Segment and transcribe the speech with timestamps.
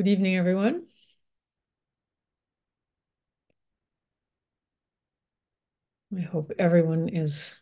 [0.00, 0.86] Good evening, everyone.
[6.16, 7.60] I hope everyone is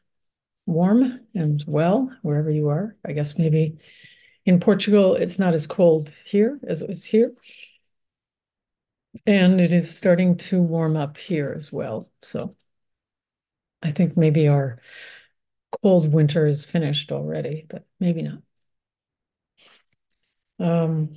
[0.65, 2.95] warm and well wherever you are.
[3.05, 3.79] I guess maybe
[4.47, 7.33] in Portugal it's not as cold here as it is here.
[9.27, 12.09] And it is starting to warm up here as well.
[12.23, 12.55] So
[13.83, 14.79] I think maybe our
[15.83, 18.43] cold winter is finished already, but maybe not.
[20.61, 21.17] Um,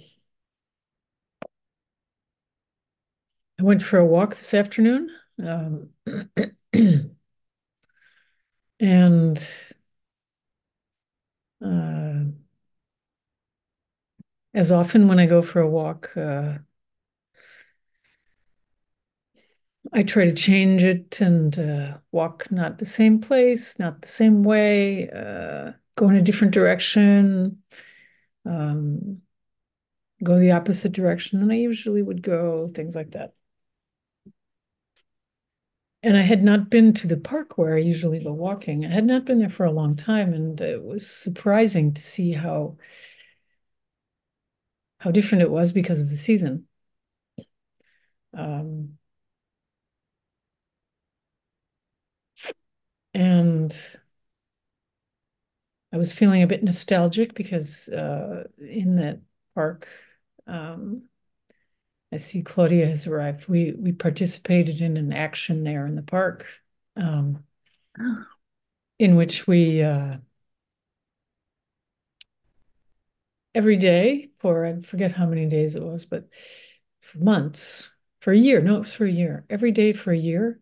[3.62, 5.12] I went for a walk this afternoon.
[5.38, 5.90] Um,
[8.80, 9.38] and
[11.64, 12.24] uh,
[14.56, 16.58] as often when I go for a walk, uh,
[19.94, 24.42] I try to change it and uh, walk not the same place, not the same
[24.42, 27.62] way, uh, go in a different direction,
[28.44, 29.22] um,
[30.24, 33.36] go the opposite direction than I usually would go, things like that.
[36.04, 38.86] And I had not been to the park where I usually go walking.
[38.86, 42.32] I had not been there for a long time, and it was surprising to see
[42.34, 42.78] how
[45.00, 46.68] how different it was because of the season.
[48.34, 48.98] Um,
[53.14, 53.76] and
[55.94, 59.20] I was feeling a bit nostalgic because uh, in that
[59.56, 59.88] park,
[60.48, 61.04] um,
[62.12, 63.48] I see Claudia has arrived.
[63.48, 66.46] We we participated in an action there in the park,
[66.98, 67.44] um,
[68.00, 68.26] oh.
[69.00, 70.18] in which we uh,
[73.56, 76.28] every day for I forget how many days it was, but
[77.02, 77.90] for months,
[78.22, 78.62] for a year.
[78.62, 79.46] No, it was for a year.
[79.50, 80.60] Every day for a year,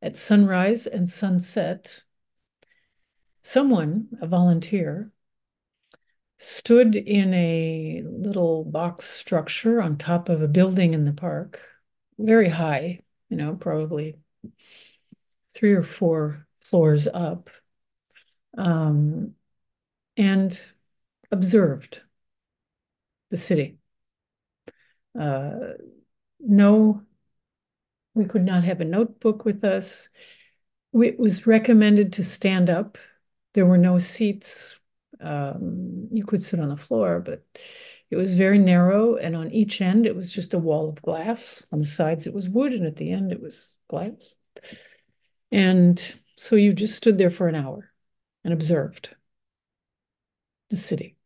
[0.00, 2.02] at sunrise and sunset,
[3.42, 5.12] someone, a volunteer,
[6.42, 11.60] stood in a little box structure on top of a building in the park,
[12.18, 12.98] very high,
[13.28, 14.16] you know, probably
[15.54, 17.48] three or four floors up,
[18.58, 19.34] um,
[20.16, 20.60] and
[21.30, 22.02] observed
[23.30, 23.78] the city.
[25.18, 25.74] Uh,
[26.40, 27.02] no,
[28.14, 30.08] we could not have a notebook with us.
[30.92, 32.98] It was recommended to stand up.
[33.54, 34.76] There were no seats
[35.22, 37.44] um, you could sit on the floor, but
[38.10, 39.16] it was very narrow.
[39.16, 41.64] And on each end, it was just a wall of glass.
[41.72, 42.72] On the sides, it was wood.
[42.72, 44.38] And at the end, it was glass.
[45.50, 47.90] And so you just stood there for an hour
[48.44, 49.14] and observed
[50.70, 51.16] the city.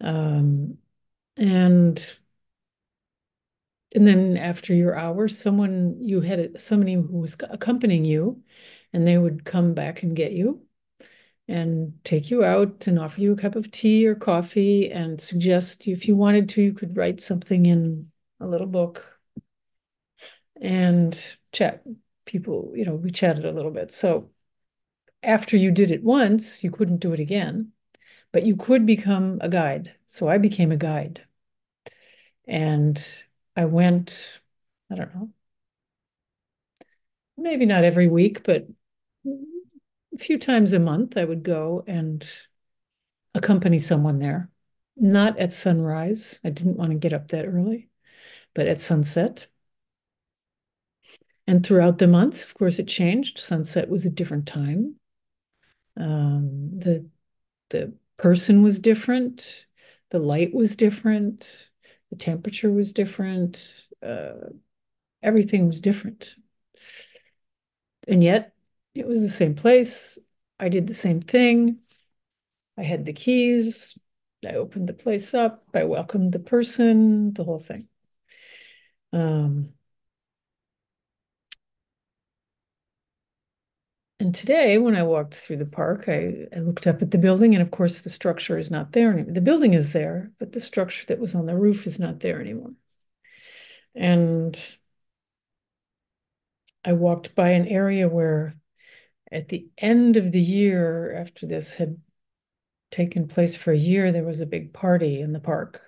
[0.00, 0.78] Um,
[1.36, 2.16] and
[3.94, 8.42] and then after your hour, someone you had somebody who was accompanying you,
[8.92, 10.62] and they would come back and get you
[11.50, 15.88] and take you out and offer you a cup of tea or coffee and suggest
[15.88, 19.18] if you wanted to, you could write something in a little book
[20.60, 21.82] and chat.
[22.24, 23.90] People, you know, we chatted a little bit.
[23.90, 24.30] So
[25.24, 27.72] after you did it once, you couldn't do it again,
[28.30, 29.92] but you could become a guide.
[30.06, 31.26] So I became a guide.
[32.46, 32.96] And
[33.56, 34.40] I went,
[34.88, 35.30] I don't know,
[37.36, 38.68] maybe not every week, but
[40.20, 42.24] few times a month, I would go and
[43.34, 44.50] accompany someone there.
[44.96, 46.40] Not at sunrise.
[46.44, 47.88] I didn't want to get up that early,
[48.54, 49.48] but at sunset.
[51.46, 53.38] And throughout the months, of course, it changed.
[53.38, 54.96] Sunset was a different time.
[55.96, 57.08] Um, the
[57.70, 59.66] the person was different.
[60.10, 61.70] The light was different.
[62.10, 63.74] The temperature was different.
[64.02, 64.50] Uh,
[65.22, 66.34] everything was different.
[68.06, 68.52] And yet,
[68.94, 70.18] it was the same place.
[70.58, 71.78] I did the same thing.
[72.76, 73.98] I had the keys.
[74.46, 75.64] I opened the place up.
[75.74, 77.88] I welcomed the person, the whole thing.
[79.12, 79.74] Um,
[84.18, 87.54] and today, when I walked through the park, I, I looked up at the building,
[87.54, 89.34] and of course, the structure is not there anymore.
[89.34, 92.40] The building is there, but the structure that was on the roof is not there
[92.40, 92.72] anymore.
[93.94, 94.76] And
[96.84, 98.54] I walked by an area where
[99.32, 101.96] at the end of the year, after this had
[102.90, 105.82] taken place for a year, there was a big party in the park.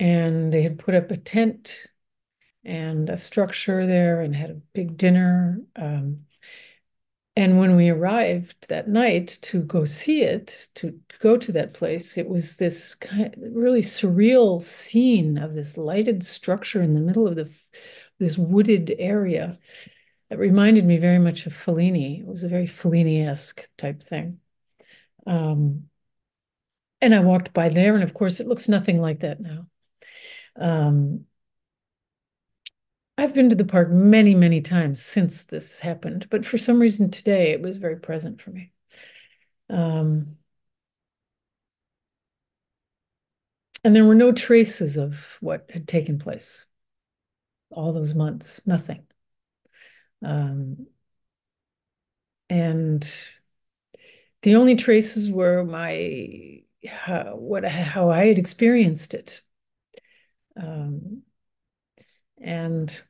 [0.00, 1.86] And they had put up a tent
[2.64, 5.60] and a structure there and had a big dinner.
[5.76, 6.22] Um,
[7.34, 12.18] and when we arrived that night to go see it, to go to that place,
[12.18, 17.26] it was this kind of really surreal scene of this lighted structure in the middle
[17.26, 17.50] of the
[18.18, 19.58] this wooded area.
[20.32, 22.20] It reminded me very much of Fellini.
[22.20, 24.38] It was a very Fellini-esque type thing.
[25.26, 25.90] Um,
[27.02, 29.66] and I walked by there, and of course, it looks nothing like that now.
[30.56, 31.26] Um,
[33.18, 37.10] I've been to the park many, many times since this happened, but for some reason
[37.10, 38.72] today it was very present for me.
[39.68, 40.38] Um,
[43.84, 46.64] and there were no traces of what had taken place
[47.70, 49.06] all those months, nothing.
[50.22, 50.86] Um,
[52.48, 53.08] and
[54.42, 59.40] the only traces were my how, what how I had experienced it.
[60.56, 61.22] Um,
[62.40, 63.02] and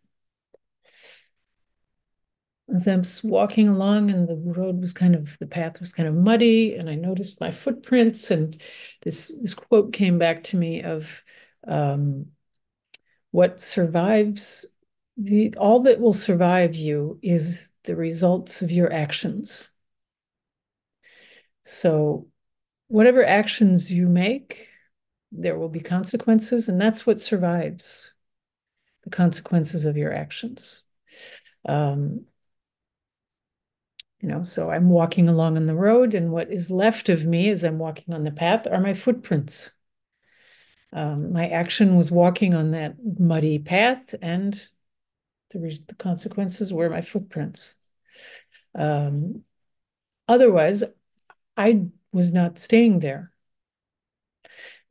[2.74, 6.08] as I was walking along, and the road was kind of the path was kind
[6.08, 8.60] of muddy, and I noticed my footprints, and
[9.02, 11.22] this this quote came back to me of
[11.66, 12.26] um,
[13.30, 14.66] what survives
[15.16, 19.68] the all that will survive you is the results of your actions.
[21.64, 22.28] So,
[22.88, 24.68] whatever actions you make,
[25.30, 28.12] there will be consequences, and that's what survives
[29.04, 30.82] the consequences of your actions.
[31.66, 32.26] Um,
[34.20, 37.50] you know, so I'm walking along on the road, and what is left of me
[37.50, 39.72] as I'm walking on the path are my footprints.
[40.92, 44.60] Um, my action was walking on that muddy path, and
[45.52, 47.76] the, the consequences were my footprints.
[48.74, 49.42] Um,
[50.28, 50.84] otherwise,
[51.56, 53.32] I was not staying there.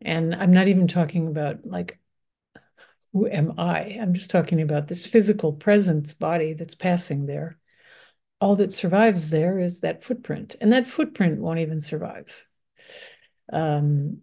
[0.02, 2.00] And I'm not even talking about like,
[3.14, 3.98] who am I?
[4.02, 7.58] I'm just talking about this physical presence body that's passing there.
[8.40, 12.48] All that survives there is that footprint, and that footprint won't even survive.
[13.54, 14.22] Um,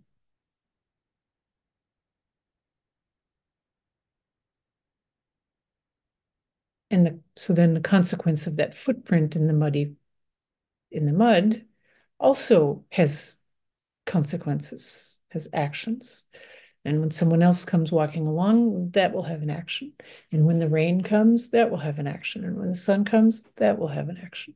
[6.90, 9.96] and the, so then the consequence of that footprint in the muddy
[10.90, 11.64] in the mud
[12.18, 13.36] also has
[14.06, 16.24] consequences, has actions.
[16.84, 19.92] And when someone else comes walking along, that will have an action.
[20.32, 22.44] And when the rain comes, that will have an action.
[22.44, 24.54] And when the sun comes, that will have an action.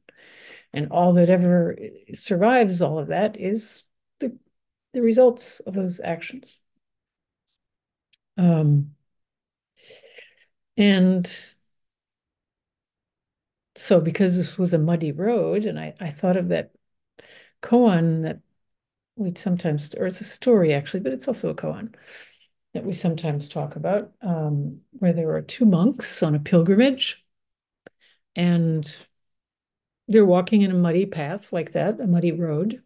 [0.72, 1.76] And all that ever
[2.14, 3.82] survives all of that is
[4.20, 4.34] the,
[4.94, 6.58] the results of those actions.
[8.38, 8.94] Um,
[10.78, 11.30] and
[13.74, 16.72] so because this was a muddy road, and I, I thought of that
[17.62, 18.40] koan that
[19.16, 21.94] we sometimes, or it's a story actually, but it's also a koan
[22.74, 27.22] that we sometimes talk about, um, where there are two monks on a pilgrimage,
[28.34, 28.96] and
[30.08, 32.82] they're walking in a muddy path like that, a muddy road,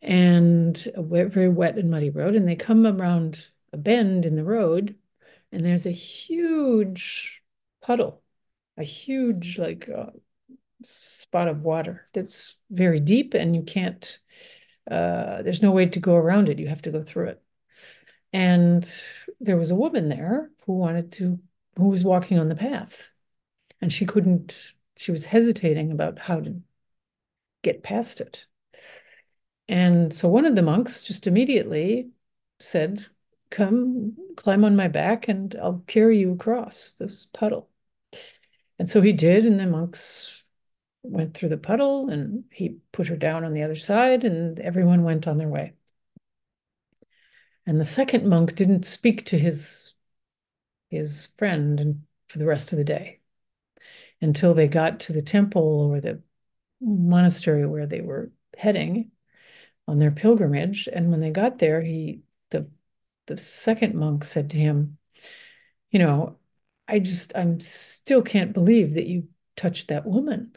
[0.00, 4.44] and a very wet and muddy road, and they come around a bend in the
[4.44, 4.96] road,
[5.50, 7.42] and there's a huge
[7.80, 8.21] puddle,
[8.82, 10.10] a huge like uh,
[10.82, 14.18] spot of water that's very deep, and you can't
[14.90, 16.58] uh, there's no way to go around it.
[16.58, 17.42] You have to go through it.
[18.32, 18.88] And
[19.40, 21.38] there was a woman there who wanted to,
[21.76, 23.10] who was walking on the path.
[23.80, 26.60] And she couldn't, she was hesitating about how to
[27.62, 28.46] get past it.
[29.68, 32.10] And so one of the monks just immediately
[32.58, 33.06] said,
[33.50, 37.68] Come, climb on my back, and I'll carry you across this puddle.
[38.82, 40.42] And so he did, and the monks
[41.04, 45.04] went through the puddle and he put her down on the other side and everyone
[45.04, 45.74] went on their way.
[47.64, 49.94] And the second monk didn't speak to his
[50.90, 53.20] his friend and for the rest of the day
[54.20, 56.20] until they got to the temple or the
[56.80, 59.12] monastery where they were heading
[59.86, 60.88] on their pilgrimage.
[60.92, 62.68] And when they got there, he the
[63.26, 64.98] the second monk said to him,
[65.92, 66.36] you know,
[66.92, 70.54] I just I'm still can't believe that you touched that woman.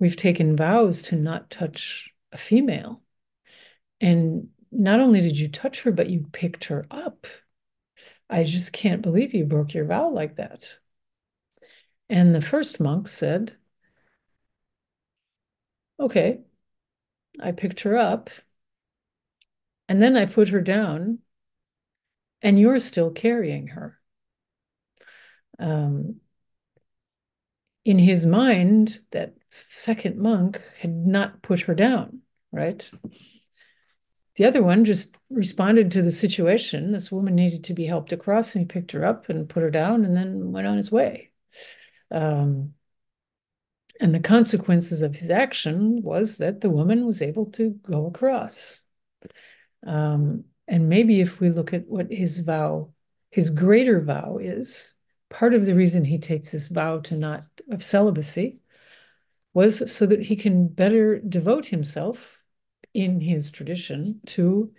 [0.00, 3.04] We've taken vows to not touch a female.
[4.00, 7.28] And not only did you touch her, but you picked her up.
[8.28, 10.78] I just can't believe you broke your vow like that.
[12.08, 13.52] And the first monk said,
[16.00, 16.40] Okay,
[17.38, 18.28] I picked her up,
[19.88, 21.20] and then I put her down,
[22.42, 24.01] and you're still carrying her.
[25.58, 26.20] Um,
[27.84, 32.20] in his mind, that second monk had not put her down,
[32.52, 32.88] right?
[34.36, 36.92] The other one just responded to the situation.
[36.92, 39.70] This woman needed to be helped across, and he picked her up and put her
[39.70, 41.30] down and then went on his way.
[42.10, 42.74] Um,
[44.00, 48.84] and the consequences of his action was that the woman was able to go across.
[49.86, 52.90] Um, and maybe if we look at what his vow,
[53.30, 54.94] his greater vow is,
[55.32, 58.60] part of the reason he takes this vow to not of celibacy
[59.54, 62.38] was so that he can better devote himself
[62.92, 64.70] in his tradition to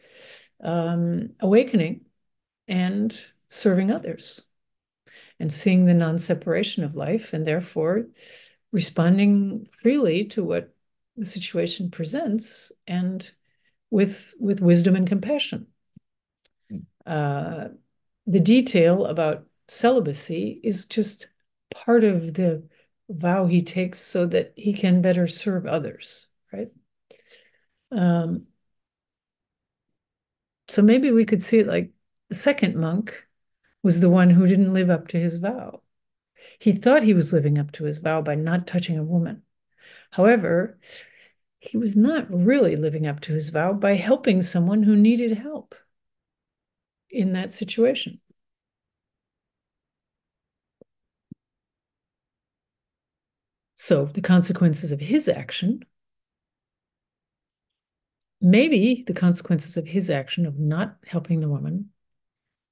[0.63, 2.01] um, awakening
[2.67, 3.19] and
[3.50, 4.45] serving others
[5.39, 8.05] and seeing the non separation of life and therefore
[8.72, 10.74] responding freely to what
[11.17, 13.31] the situation presents and
[13.89, 15.67] with with wisdom and compassion.
[16.69, 16.77] Hmm.
[17.05, 17.67] Uh,
[18.25, 21.27] the detail about celibacy is just
[21.72, 22.67] part of the
[23.10, 26.72] vow he takes so that he can better serve others, right?
[27.91, 28.48] Um,
[30.67, 31.91] so maybe we could see it like
[32.29, 33.27] the second monk
[33.84, 35.82] was the one who didn't live up to his vow.
[36.60, 39.43] He thought he was living up to his vow by not touching a woman.
[40.12, 40.79] However,
[41.60, 45.75] he was not really living up to his vow by helping someone who needed help
[47.10, 48.20] in that situation.
[53.83, 55.83] So the consequences of his action,
[58.39, 61.89] maybe the consequences of his action of not helping the woman,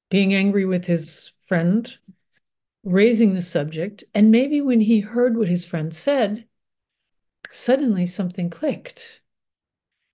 [0.09, 1.97] being angry with his friend,
[2.85, 6.47] raising the subject, and maybe when he heard what his friend said,
[7.49, 9.19] suddenly something clicked.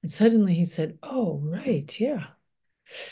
[0.01, 2.25] And suddenly he said, Oh, right, yeah.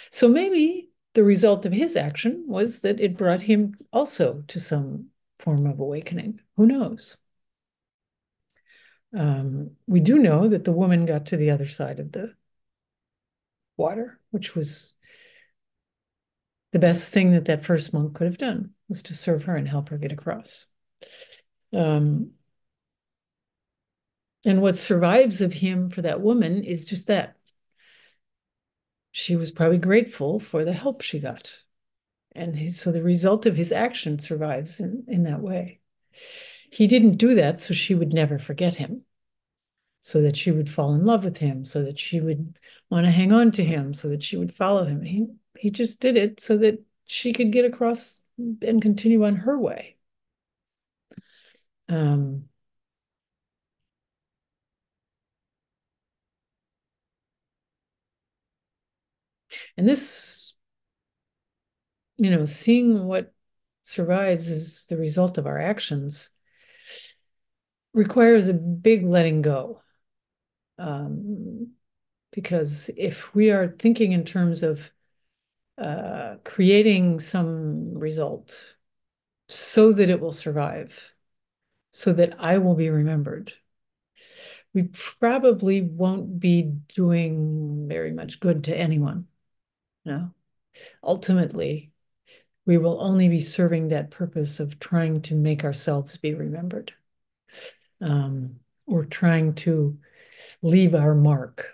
[0.09, 5.09] So maybe the result of his action was that it brought him also to some
[5.37, 6.39] form of awakening.
[6.55, 7.17] Who knows?
[9.15, 12.33] Um, we do know that the woman got to the other side of the
[13.77, 14.93] water, which was
[16.73, 19.67] the best thing that that first monk could have done was to serve her and
[19.67, 20.65] help her get across.
[21.73, 22.31] Um,
[24.45, 27.35] and what survives of him for that woman is just that.
[29.11, 31.63] She was probably grateful for the help she got.
[32.35, 35.79] And he, so the result of his action survives in, in that way.
[36.75, 39.05] He didn't do that so she would never forget him,
[40.01, 43.11] so that she would fall in love with him, so that she would want to
[43.11, 45.01] hang on to him, so that she would follow him.
[45.01, 45.25] He
[45.57, 49.95] he just did it so that she could get across and continue on her way.
[51.87, 52.49] Um,
[59.77, 60.53] and this,
[62.17, 63.33] you know, seeing what
[63.83, 66.31] survives is the result of our actions
[67.95, 69.81] requires a big letting go.
[70.77, 71.71] Um,
[72.31, 74.91] because if we are thinking in terms of
[75.77, 78.75] uh, creating some result
[79.47, 81.13] so that it will survive,
[81.91, 83.53] so that I will be remembered,
[84.73, 89.27] we probably won't be doing very much good to anyone.
[90.03, 90.31] No.
[91.01, 91.93] Ultimately,
[92.65, 96.91] we will only be serving that purpose of trying to make ourselves be remembered
[98.05, 99.97] um, or trying to
[100.61, 101.67] leave our mark.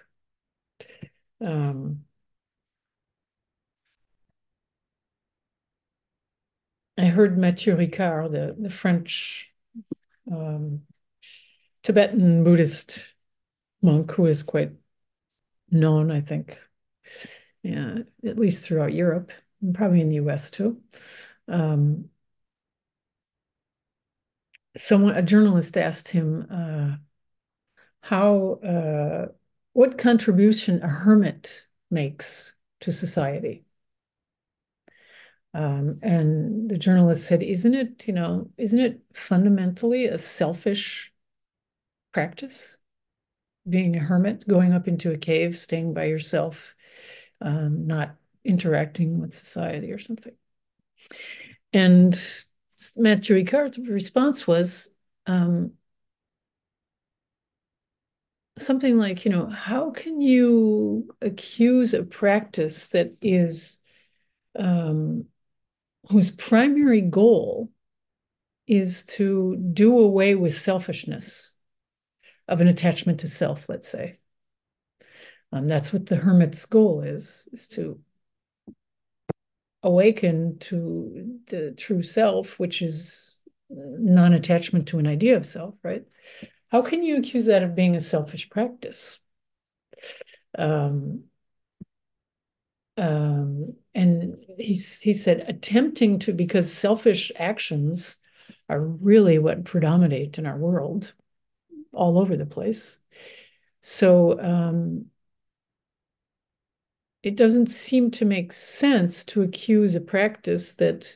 [1.42, 2.06] Um,
[6.98, 9.50] I heard Matthieu Ricard, the, the French
[10.32, 10.82] um,
[11.84, 13.14] Tibetan Buddhist
[13.82, 14.72] monk who is quite
[15.70, 16.58] known, I think,
[17.64, 20.80] yeah, at least throughout Europe, and probably in the US too.
[21.48, 22.10] Um,
[24.78, 26.96] someone, a journalist asked him uh,
[28.02, 29.32] how, uh,
[29.74, 33.66] what contribution a hermit makes to society.
[35.54, 41.12] Um, and the journalist said, isn't it, you know, isn't it fundamentally a selfish
[42.14, 42.78] practice?
[43.68, 46.74] Being a hermit, going up into a cave, staying by yourself,
[47.42, 50.34] um, not interacting with society or something.
[51.74, 52.20] And
[52.98, 54.90] Matthieu Ricard's response was
[55.28, 55.74] um,
[58.58, 63.80] something like, you know, how can you accuse a practice that is
[64.58, 65.26] um,
[66.10, 67.70] whose primary goal
[68.68, 71.52] is to do away with selfishness
[72.48, 74.14] of an attachment to self, let's say.
[75.52, 78.00] Um, that's what the hermit's goal is, is to
[79.84, 86.04] awaken to the true self, which is non-attachment to an idea of self, right?
[86.70, 89.20] How can you accuse that of being a selfish practice?
[90.58, 91.24] Um,
[92.98, 98.18] um, and he, he said, attempting to, because selfish actions
[98.70, 101.14] are really what predominate in our world
[101.94, 103.00] all over the place.
[103.82, 105.06] So um,
[107.24, 111.16] it doesn't seem to make sense to accuse a practice that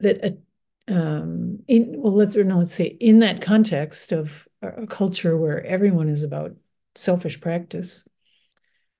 [0.00, 4.86] that uh, um, in well let's or no let's say in that context of a
[4.86, 6.56] culture where everyone is about
[6.94, 8.06] selfish practice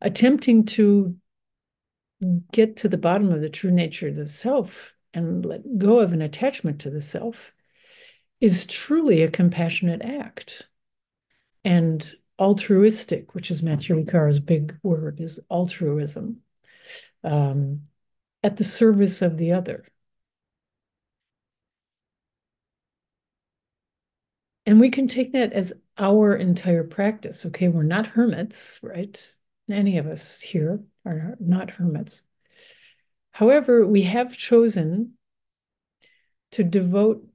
[0.01, 1.17] attempting to
[2.53, 6.13] get to the bottom of the true nature of the self and let go of
[6.13, 7.53] an attachment to the self
[8.41, 10.69] is truly a compassionate act.
[11.65, 16.39] And altruistic, which is Matthieu Ricard's big word, is altruism,
[17.25, 17.83] um,
[18.43, 19.85] at the service of the other.
[24.65, 27.45] And we can take that as our entire practice.
[27.47, 29.35] Okay, we're not hermits, right?
[29.71, 32.23] Any of us here are not hermits.
[33.33, 35.15] However, we have chosen
[36.53, 37.27] to devote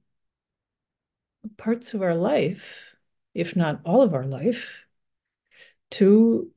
[1.58, 2.96] parts of our life,
[3.34, 4.86] if not all of our life,
[5.92, 6.52] to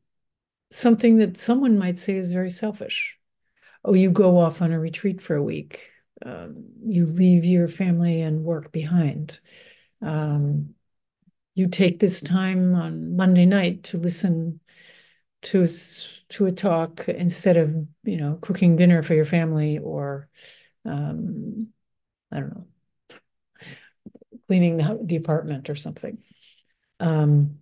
[0.70, 3.16] something that someone might say is very selfish.
[3.84, 5.90] Oh, you go off on a retreat for a week.
[6.24, 9.40] Um, you leave your family and work behind.
[10.02, 10.74] Um,
[11.54, 14.60] you take this time on Monday night to listen
[15.42, 15.66] to
[16.28, 20.28] to a talk instead of you know cooking dinner for your family or
[20.84, 21.68] um,
[22.30, 22.66] I don't know
[24.46, 26.18] cleaning the, the apartment or something.
[26.98, 27.59] Um,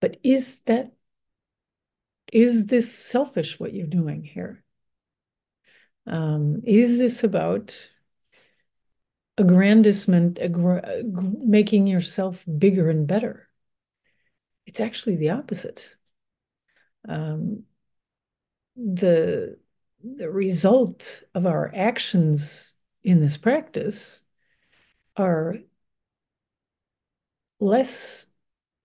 [0.00, 0.92] but is that
[2.32, 4.62] is this selfish what you're doing here?
[6.06, 7.90] Um, is this about
[9.36, 10.38] aggrandizement,
[11.44, 13.48] making yourself bigger and better?
[14.66, 15.96] It's actually the opposite.
[17.08, 17.64] Um,
[18.76, 19.58] the
[20.02, 24.22] the result of our actions in this practice
[25.16, 25.56] are
[27.58, 28.27] less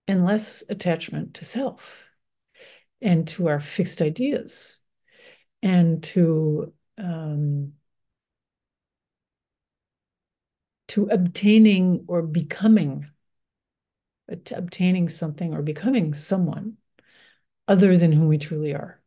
[0.06, 2.06] and less attachment to self
[3.00, 4.78] and to our fixed ideas
[5.62, 7.72] and to um,
[10.88, 13.06] to obtaining or becoming
[14.28, 16.76] obtaining something or becoming someone
[17.68, 19.00] other than who we truly are.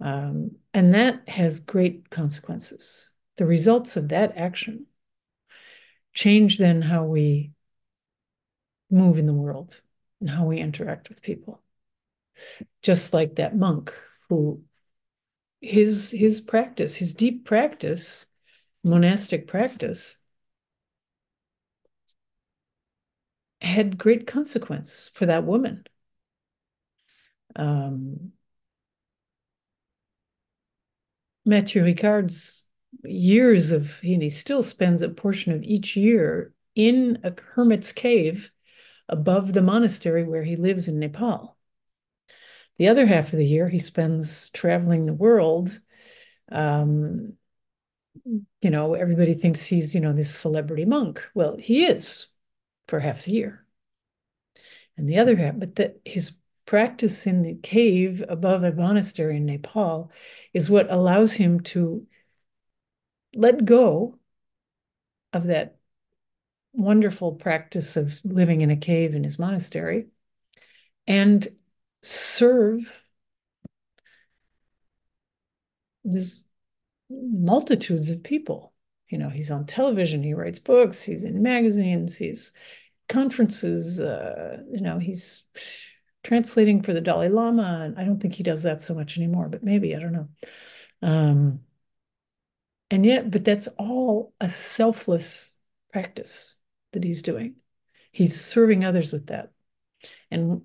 [0.00, 3.10] Um, and that has great consequences.
[3.36, 4.86] The results of that action
[6.12, 7.52] change then how we
[8.90, 9.80] move in the world
[10.20, 11.62] and how we interact with people.
[12.82, 13.92] Just like that monk
[14.28, 14.62] who
[15.60, 18.26] his his practice, his deep practice,
[18.82, 20.16] monastic practice,
[23.60, 25.84] had great consequence for that woman.
[27.56, 28.32] Um,
[31.44, 32.64] Matthieu Ricard's
[33.04, 38.50] years of, and he still spends a portion of each year in a hermit's cave
[39.10, 41.58] above the monastery where he lives in Nepal.
[42.78, 45.78] The other half of the year, he spends traveling the world.
[46.50, 47.34] Um,
[48.24, 51.22] you know, everybody thinks he's, you know, this celebrity monk.
[51.34, 52.28] Well, he is
[52.88, 53.66] for half the year.
[54.96, 56.32] And the other half, but that his
[56.64, 60.10] practice in the cave above a monastery in Nepal
[60.54, 62.06] is what allows him to
[63.34, 64.18] let go
[65.32, 65.79] of that
[66.72, 70.06] wonderful practice of living in a cave in his monastery
[71.06, 71.46] and
[72.02, 73.04] serve
[76.04, 76.44] these
[77.10, 78.72] multitudes of people.
[79.08, 82.52] You know, he's on television, he writes books, he's in magazines, he's
[83.08, 85.42] conferences, uh, you know, he's
[86.22, 87.82] translating for the Dalai Lama.
[87.84, 90.28] And I don't think he does that so much anymore, but maybe, I don't know.
[91.02, 91.60] Um,
[92.90, 95.56] and yet, but that's all a selfless
[95.92, 96.56] practice
[96.92, 97.56] that he's doing.
[98.12, 99.52] He's serving others with that.
[100.30, 100.62] And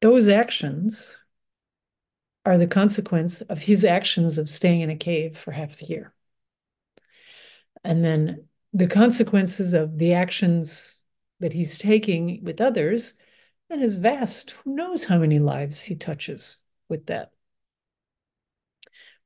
[0.00, 1.16] those actions
[2.44, 6.14] are the consequence of his actions of staying in a cave for half the year.
[7.82, 11.02] And then the consequences of the actions
[11.40, 13.14] that he's taking with others
[13.68, 16.56] and his vast, who knows how many lives he touches
[16.88, 17.32] with that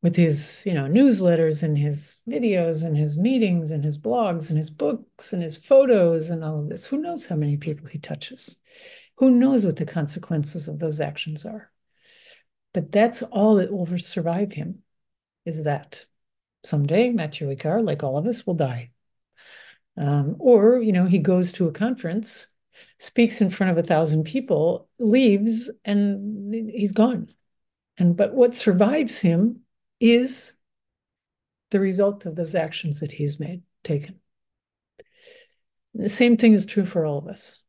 [0.03, 4.57] with his you know newsletters and his videos and his meetings and his blogs and
[4.57, 6.87] his books and his photos and all of this.
[6.87, 8.57] Who knows how many people he touches?
[9.17, 11.71] Who knows what the consequences of those actions are?
[12.73, 14.83] But that's all that will survive him
[15.45, 16.07] is that
[16.65, 18.91] someday Matthieu Ricard like all of us will die.
[19.97, 22.47] Um, or you know he goes to a conference
[22.99, 27.29] speaks in front of a thousand people leaves and he's gone.
[27.99, 29.61] And but what survives him
[30.01, 30.55] is
[31.71, 34.19] the result of those actions that he's made, taken.
[35.95, 37.63] The same thing is true for all of us.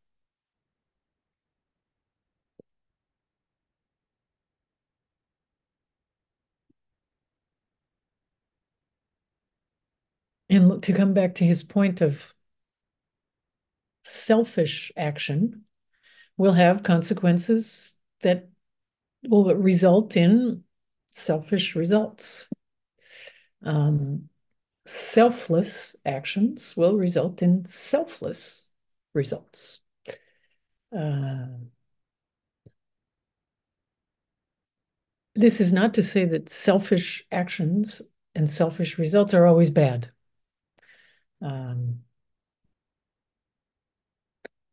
[10.50, 12.34] And to come back to his point of
[14.04, 15.64] selfish action
[16.36, 18.50] will have consequences that
[19.24, 20.64] will result in
[21.12, 22.48] selfish results.
[23.64, 24.30] Um,
[24.86, 28.72] selfless actions will result in selfless
[29.14, 29.82] results.
[30.96, 31.48] Uh,
[35.36, 38.02] this is not to say that selfish actions
[38.36, 40.12] and selfish results are always bad.
[41.42, 42.00] Um,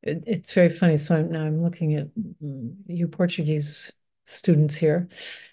[0.03, 0.97] it, it's very funny.
[0.97, 2.09] So I'm, now I'm looking at
[2.43, 3.93] mm, you Portuguese
[4.25, 5.09] students here,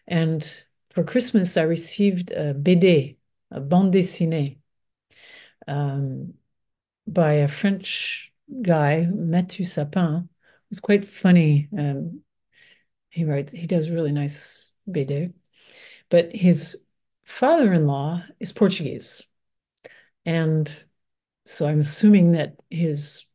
[0.08, 0.64] and
[0.96, 3.18] for Christmas I received a BD,
[3.52, 4.58] a bande dessinée,
[5.68, 6.34] um,
[7.06, 8.32] by a French
[8.62, 10.30] guy, Mathieu Sapin.
[10.72, 11.68] It's quite funny.
[11.78, 12.22] Um,
[13.10, 15.34] he writes, he does really nice BD,
[16.10, 16.78] but his
[17.26, 19.22] father-in-law is Portuguese,
[20.26, 20.72] and
[21.46, 23.26] so I'm assuming that his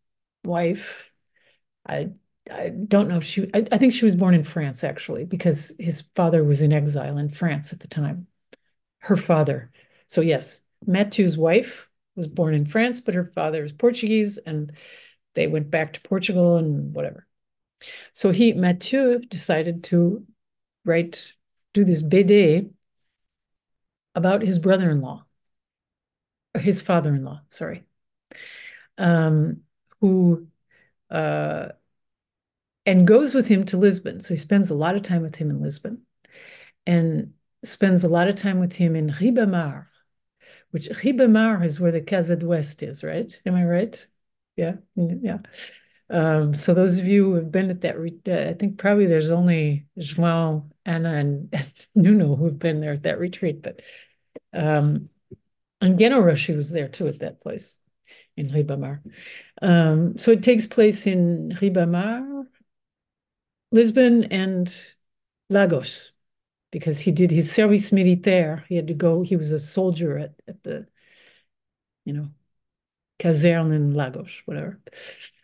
[0.45, 1.11] wife,
[1.87, 2.11] I
[2.51, 5.73] I don't know if she, I, I, think she was born in France actually, because
[5.79, 8.27] his father was in exile in France at the time.
[8.99, 9.71] Her father.
[10.09, 14.73] So, yes, Mathieu's wife was born in France, but her father is Portuguese, and
[15.35, 17.27] they went back to Portugal and whatever.
[18.13, 20.27] So, he, Mathieu, decided to
[20.85, 21.33] write,
[21.73, 22.71] do this BD
[24.15, 25.25] about his brother in law,
[26.59, 27.85] his father in law, sorry
[29.01, 29.63] um,
[30.01, 30.47] who
[31.11, 31.69] uh,
[32.87, 34.21] and goes with him to Lisbon.
[34.21, 36.03] So he spends a lot of time with him in Lisbon
[36.87, 39.87] and spends a lot of time with him in Ribamar,
[40.71, 43.41] which Ribamar is where the Casa do Oeste is, right?
[43.45, 44.07] Am I right?
[44.57, 45.39] Yeah, yeah.
[46.09, 49.31] Um, so those of you who have been at that, uh, I think probably there's
[49.31, 51.55] only João, Anna, and,
[51.95, 53.81] Nuno who've been there at that retreat, but
[54.53, 55.09] um,
[55.81, 57.79] and was there too at that place
[58.37, 59.01] in Ribamar.
[59.63, 62.45] Um, so it takes place in Ribamar,
[63.73, 64.75] Lisbon, and
[65.49, 66.13] Lagos,
[66.73, 68.65] because he did his service militaire.
[68.69, 70.87] He had to go, he was a soldier at, at the,
[72.05, 72.29] you know,
[73.19, 74.81] caserne in Lagos, whatever.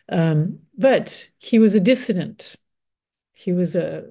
[0.08, 2.56] Um, but he was a dissident.
[3.32, 4.06] He was a,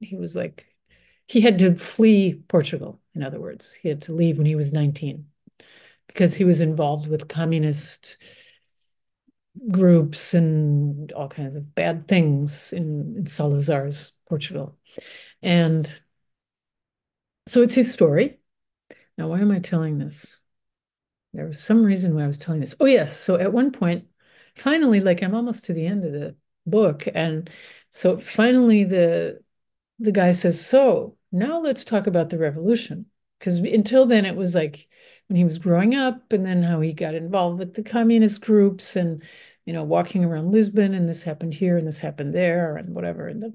[0.00, 0.66] he was like,
[1.26, 3.72] he had to flee Portugal, in other words.
[3.72, 5.26] He had to leave when he was 19
[6.06, 8.18] because he was involved with communist
[9.70, 14.76] groups and all kinds of bad things in, in Salazar's Portugal.
[15.42, 16.00] And
[17.46, 18.38] so it's his story.
[19.18, 20.40] Now, why am I telling this?
[21.32, 22.74] There was some reason why I was telling this.
[22.80, 23.18] Oh, yes.
[23.18, 24.06] So at one point,
[24.56, 27.06] finally, like I'm almost to the end of the book.
[27.14, 27.50] And
[27.90, 29.40] so finally the
[29.98, 33.06] the guy says, So now let's talk about the revolution.
[33.38, 34.88] Because until then it was like
[35.28, 38.96] when he was growing up and then how he got involved with the communist groups
[38.96, 39.22] and
[39.66, 43.28] you know walking around lisbon and this happened here and this happened there and whatever
[43.28, 43.54] and the,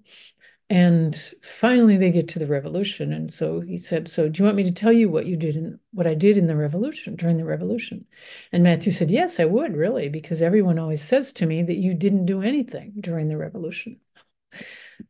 [0.69, 4.55] and finally they get to the revolution and so he said so do you want
[4.55, 7.37] me to tell you what you did in what i did in the revolution during
[7.37, 8.05] the revolution
[8.51, 11.93] and Mathieu said yes i would really because everyone always says to me that you
[11.93, 13.99] didn't do anything during the revolution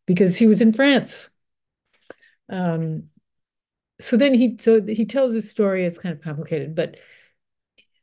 [0.06, 1.30] because he was in france
[2.50, 3.04] um,
[4.02, 5.86] so then he so he tells his story.
[5.86, 6.98] It's kind of complicated, but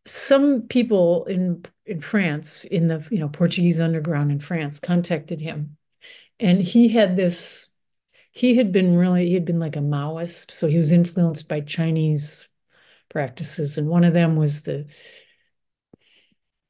[0.08, 5.76] some people in in France, in the you know Portuguese underground in France, contacted him,
[6.40, 7.68] and he had this.
[8.32, 11.60] He had been really he had been like a Maoist, so he was influenced by
[11.60, 12.48] Chinese
[13.08, 14.86] practices, and one of them was the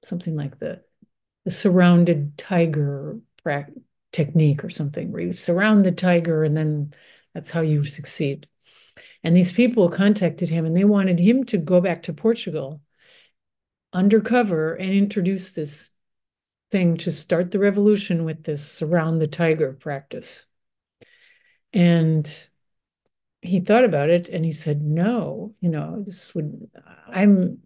[0.04, 0.82] something like the
[1.44, 3.18] the surrounded tiger
[4.12, 6.92] technique or something, where you surround the tiger and then
[7.34, 8.46] that's how you succeed.
[9.22, 12.80] And these people contacted him and they wanted him to go back to Portugal
[13.92, 15.90] undercover and introduce this
[16.70, 20.46] thing to start the revolution with this surround the tiger practice.
[21.72, 22.48] And
[23.40, 26.70] he thought about it and he said, no, you know, this would,
[27.08, 27.58] I'm,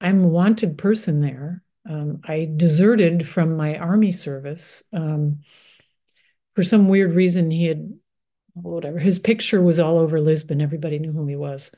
[0.00, 1.62] I'm a wanted person there.
[1.88, 4.82] Um, I deserted from my army service.
[4.92, 5.40] Um,
[6.54, 7.92] for some weird reason, he had
[8.54, 8.98] whatever.
[8.98, 10.60] His picture was all over Lisbon.
[10.60, 11.72] Everybody knew who he was.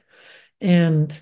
[0.61, 1.19] And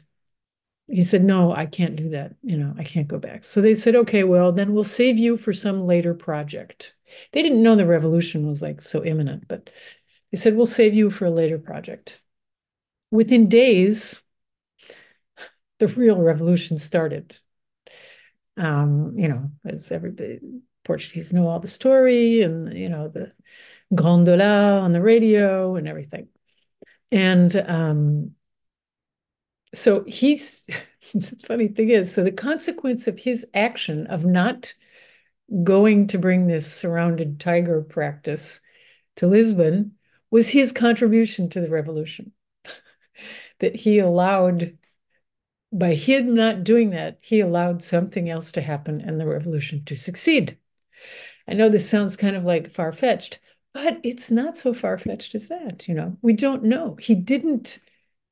[0.92, 2.34] he said, No, I can't do that.
[2.42, 3.44] You know, I can't go back.
[3.44, 6.94] So they said, Okay, well, then we'll save you for some later project.
[7.32, 9.70] They didn't know the revolution was like so imminent, but
[10.30, 12.20] they said, We'll save you for a later project.
[13.10, 14.20] Within days,
[15.78, 17.38] the real revolution started.
[18.58, 20.40] Um, you know, as everybody
[20.84, 23.32] Portuguese know all the story and you know the
[23.94, 26.28] Grândola on the radio and everything.
[27.10, 28.34] And um,
[29.74, 30.68] so he's,
[31.14, 34.74] the funny thing is, so the consequence of his action of not
[35.64, 38.60] going to bring this surrounded tiger practice
[39.16, 39.92] to Lisbon
[40.30, 42.32] was his contribution to the revolution.
[43.58, 44.78] that he allowed,
[45.72, 49.94] by him not doing that, he allowed something else to happen and the revolution to
[49.94, 50.58] succeed.
[51.46, 53.40] I know this sounds kind of like far fetched,
[53.74, 55.88] but it's not so far fetched as that.
[55.88, 56.96] You know, we don't know.
[57.00, 57.78] He didn't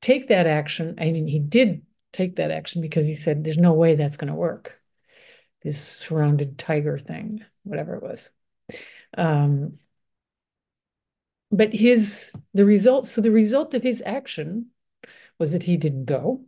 [0.01, 0.95] take that action.
[0.99, 4.29] I mean, he did take that action because he said, there's no way that's going
[4.29, 4.79] to work.
[5.63, 8.31] This surrounded tiger thing, whatever it was.
[9.17, 9.79] Um,
[11.51, 14.67] but his, the result, so the result of his action
[15.37, 16.41] was that he didn't go.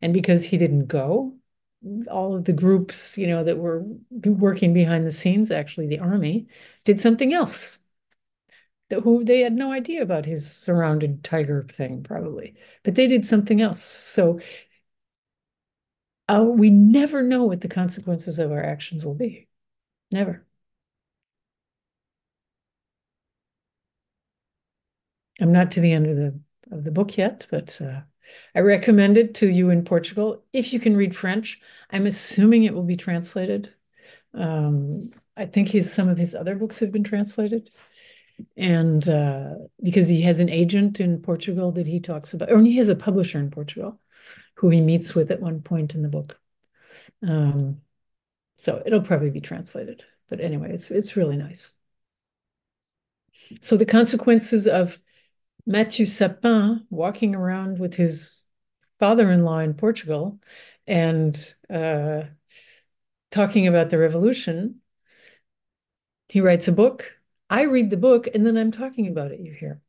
[0.00, 1.34] And because he didn't go,
[2.10, 6.46] all of the groups, you know, that were working behind the scenes, actually the army,
[6.84, 7.78] did something else.
[8.90, 13.24] That who they had no idea about his surrounded tiger thing, probably, but they did
[13.24, 13.82] something else.
[13.82, 14.40] So
[16.28, 19.48] uh, we never know what the consequences of our actions will be.
[20.12, 20.46] Never.
[25.40, 28.02] I'm not to the end of the of the book yet, but uh,
[28.54, 31.60] I recommend it to you in Portugal if you can read French.
[31.90, 33.74] I'm assuming it will be translated.
[34.34, 37.70] Um, I think his some of his other books have been translated,
[38.56, 42.76] and uh, because he has an agent in Portugal that he talks about, or he
[42.76, 44.00] has a publisher in Portugal
[44.54, 46.38] who he meets with at one point in the book.
[47.26, 47.80] Um,
[48.58, 50.04] so it'll probably be translated.
[50.28, 51.70] But anyway, it's it's really nice.
[53.60, 54.98] So the consequences of
[55.66, 58.44] Mathieu Sapin walking around with his
[58.98, 60.38] father-in-law in Portugal
[60.86, 62.22] and uh,
[63.30, 64.80] talking about the revolution.
[66.28, 67.12] He writes a book.
[67.50, 69.40] I read the book, and then I'm talking about it.
[69.40, 69.82] You hear.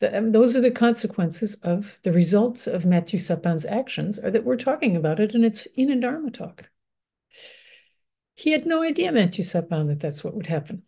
[0.00, 4.44] The, um, those are the consequences of the results of Mathieu Sapin's actions are that
[4.44, 6.70] we're talking about it and it's in a Dharma talk.
[8.36, 10.84] He had no idea, Mathieu Sapin, that that's what would happen.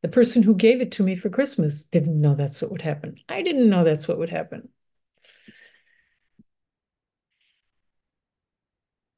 [0.00, 3.16] The person who gave it to me for Christmas didn't know that's what would happen.
[3.28, 4.70] I didn't know that's what would happen.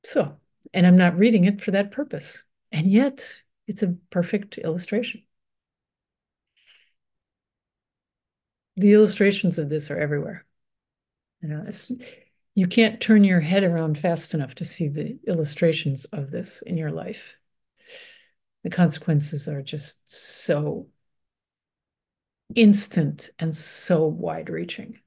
[0.04, 0.40] So,
[0.74, 2.42] and I'm not reading it for that purpose.
[2.72, 5.22] And yet, it's a perfect illustration.
[8.76, 10.46] The illustrations of this are everywhere.
[11.42, 11.66] You know,
[12.54, 16.76] you can't turn your head around fast enough to see the illustrations of this in
[16.76, 17.38] your life.
[18.64, 20.88] The consequences are just so
[22.54, 24.98] instant and so wide reaching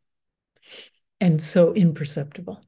[1.19, 2.65] and so imperceptible.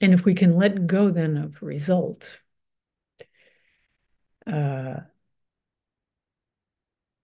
[0.00, 2.40] And if we can let go then of result,
[4.50, 5.00] uh,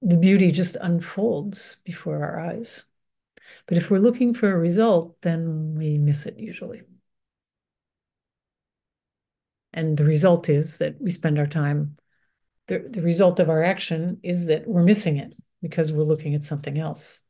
[0.03, 2.85] the beauty just unfolds before our eyes.
[3.67, 6.83] But if we're looking for a result, then we miss it usually.
[9.73, 11.97] And the result is that we spend our time,
[12.67, 16.45] the, the result of our action is that we're missing it because we're looking at
[16.45, 17.23] something else.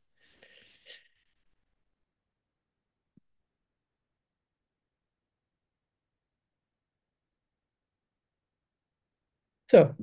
[9.69, 9.93] So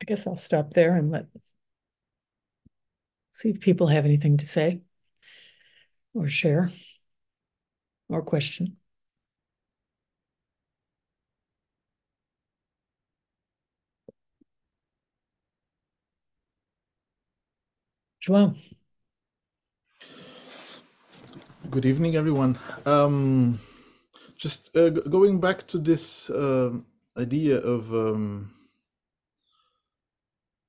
[0.00, 1.26] I guess I'll stop there and let
[3.30, 4.82] see if people have anything to say
[6.14, 6.70] or share
[8.08, 8.76] or question.
[18.20, 18.54] João.
[21.70, 22.58] Good evening, everyone.
[22.84, 23.60] Um,
[24.36, 26.72] just uh, going back to this uh,
[27.16, 28.50] idea of um,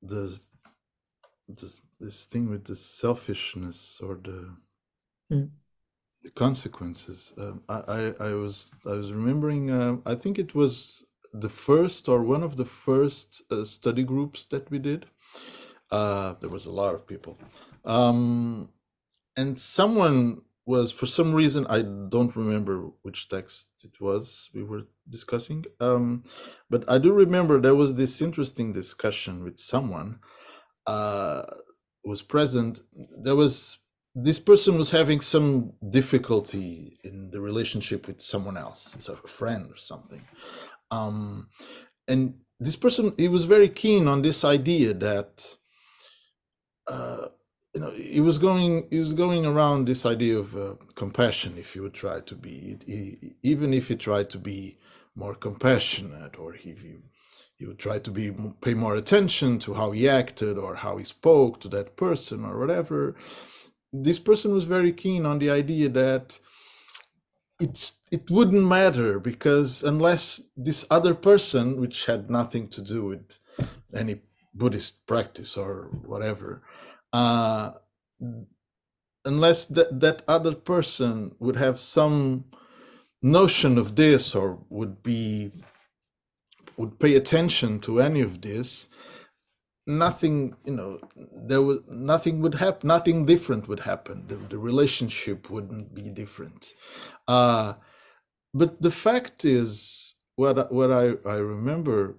[0.02, 0.40] the
[1.48, 4.56] this this thing with the selfishness or the
[5.32, 5.50] mm.
[6.24, 7.34] the consequences.
[7.38, 9.72] Um, I, I, I was I was remembering.
[9.72, 14.46] Uh, I think it was the first or one of the first uh, study groups
[14.46, 15.06] that we did.
[15.90, 17.38] Uh, there was a lot of people,
[17.84, 18.70] um,
[19.36, 24.84] and someone was for some reason I don't remember which text it was we were
[25.10, 26.24] discussing, um,
[26.70, 30.20] but I do remember there was this interesting discussion with someone
[30.86, 31.44] uh,
[32.04, 32.82] was present.
[32.94, 33.80] There was
[34.14, 39.72] this person was having some difficulty in the relationship with someone else, so a friend
[39.72, 40.28] or something,
[40.92, 41.50] um,
[42.08, 45.56] and this person he was very keen on this idea that.
[46.88, 47.28] Uh,
[47.74, 51.76] you know he was going he was going around this idea of uh, compassion if
[51.76, 54.78] you would try to be he, even if he tried to be
[55.16, 56.96] more compassionate or he, he
[57.58, 58.32] he would try to be
[58.62, 62.60] pay more attention to how he acted or how he spoke to that person or
[62.60, 63.16] whatever
[63.94, 66.40] this person was very keen on the idea that
[67.60, 73.38] it's it wouldn't matter because unless this other person, which had nothing to do with
[73.96, 74.22] any
[74.54, 76.62] Buddhist practice or whatever,
[77.14, 77.72] uh,
[79.26, 82.46] unless that that other person would have some
[83.24, 85.52] notion of this or would be
[86.78, 88.90] would pay attention to any of this
[89.88, 91.00] nothing you know
[91.36, 94.28] there was nothing would happen nothing different would happen.
[94.28, 96.74] The, the relationship wouldn't be different.
[97.28, 97.76] Uh
[98.56, 102.18] but the fact is what what i i remember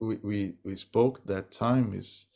[0.00, 2.27] we we, we spoke that time is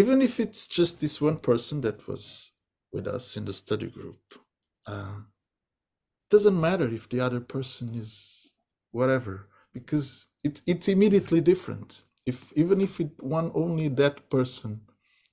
[0.00, 2.52] even if it's just this one person that was
[2.92, 4.20] with us in the study group
[4.86, 5.18] uh,
[6.30, 8.52] doesn't matter if the other person is
[8.92, 12.02] whatever because it, it's immediately different.
[12.26, 14.82] If even if it one only that person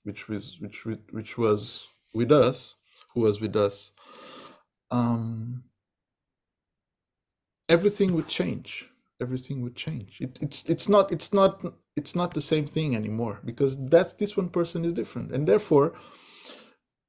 [0.04, 2.76] which was which which was with us
[3.14, 3.92] who was with us
[4.92, 5.64] um
[7.70, 8.90] everything would change.
[9.22, 10.18] Everything would change.
[10.22, 14.38] It, it's it's not it's not it's not the same thing anymore because that's this
[14.38, 15.94] one person is different and therefore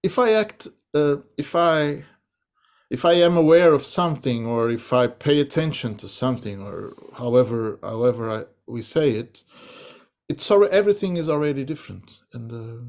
[0.03, 2.05] if i act uh, if i
[2.91, 7.79] if I am aware of something or if I pay attention to something or however
[7.83, 9.45] however I, we say it,
[10.29, 12.83] it's sorry everything is already different and uh,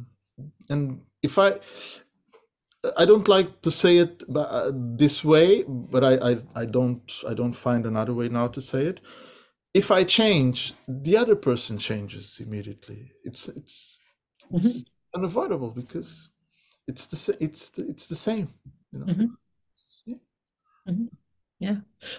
[0.70, 1.60] and if I
[2.98, 7.34] I don't like to say it uh, this way, but I, I I don't I
[7.36, 9.02] don't find another way now to say it.
[9.78, 13.12] If I change, the other person changes immediately.
[13.24, 14.02] It's it's,
[14.52, 15.18] it's mm-hmm.
[15.18, 16.30] unavoidable because
[16.88, 18.48] it's the it's the, it's the same.
[18.92, 19.06] You know.
[19.06, 20.14] Mm-hmm.
[20.90, 21.06] Mm-hmm.
[21.60, 21.78] Yeah.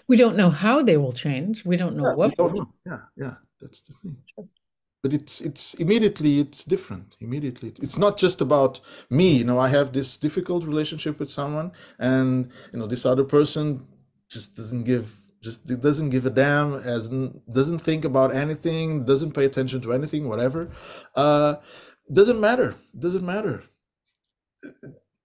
[0.09, 1.65] We don't know how they will change.
[1.65, 2.37] We don't know yeah, what.
[2.37, 2.69] Don't know.
[2.87, 4.17] Yeah, yeah, that's the thing.
[5.03, 7.17] But it's it's immediately it's different.
[7.21, 9.29] Immediately, it's not just about me.
[9.39, 13.87] You know, I have this difficult relationship with someone, and you know, this other person
[14.29, 15.07] just doesn't give
[15.41, 20.29] just doesn't give a damn, as doesn't think about anything, doesn't pay attention to anything,
[20.29, 20.71] whatever.
[21.15, 21.57] Uh,
[22.13, 22.75] doesn't matter.
[22.99, 23.65] Doesn't matter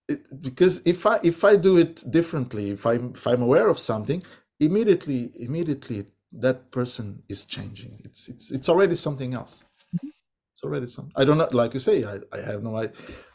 [0.07, 3.79] it, because if I if I do it differently, if i'm if I'm aware of
[3.79, 4.23] something,
[4.59, 8.01] immediately immediately that person is changing.
[8.03, 9.63] It's it's it's already something else.
[9.95, 10.09] Mm-hmm.
[10.51, 11.13] It's already something.
[11.15, 11.49] I don't know.
[11.51, 12.89] Like you say, I, I have no I,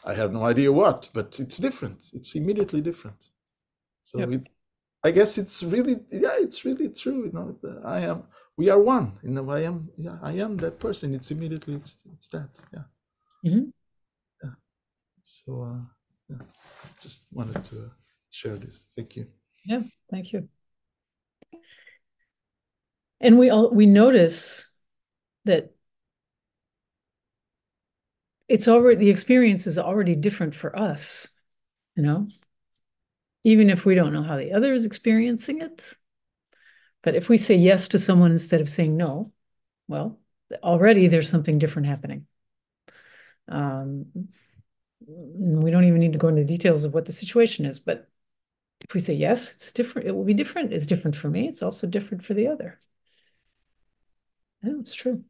[0.05, 1.99] I have no idea what, but it's different.
[2.13, 3.29] It's immediately different.
[4.03, 4.29] So yep.
[4.31, 4.49] it,
[5.03, 7.25] I guess it's really yeah, it's really true.
[7.25, 8.23] You know, I am.
[8.57, 9.19] We are one.
[9.23, 9.89] You know, I am.
[9.97, 11.13] Yeah, I am that person.
[11.13, 11.75] It's immediately.
[11.75, 12.49] It's it's that.
[12.73, 12.83] Yeah.
[13.45, 13.69] Mm-hmm.
[14.43, 14.51] Yeah.
[15.23, 15.63] So.
[15.63, 16.37] uh yeah,
[17.01, 17.91] just wanted to
[18.29, 18.87] share this.
[18.95, 19.27] Thank you.
[19.65, 19.81] Yeah,
[20.11, 20.47] thank you.
[23.19, 24.69] And we all we notice
[25.45, 25.73] that
[28.47, 31.29] it's already the experience is already different for us,
[31.95, 32.27] you know,
[33.43, 35.93] even if we don't know how the other is experiencing it.
[37.01, 39.31] But if we say yes to someone instead of saying no,
[39.87, 40.19] well,
[40.61, 42.27] already there's something different happening.
[43.47, 44.07] Um,
[45.07, 48.09] we don't even need to go into details of what the situation is, but
[48.81, 50.73] if we say yes, it's different, it will be different.
[50.73, 51.47] It's different for me.
[51.47, 52.79] It's also different for the other.
[54.63, 55.23] Yeah, it's true.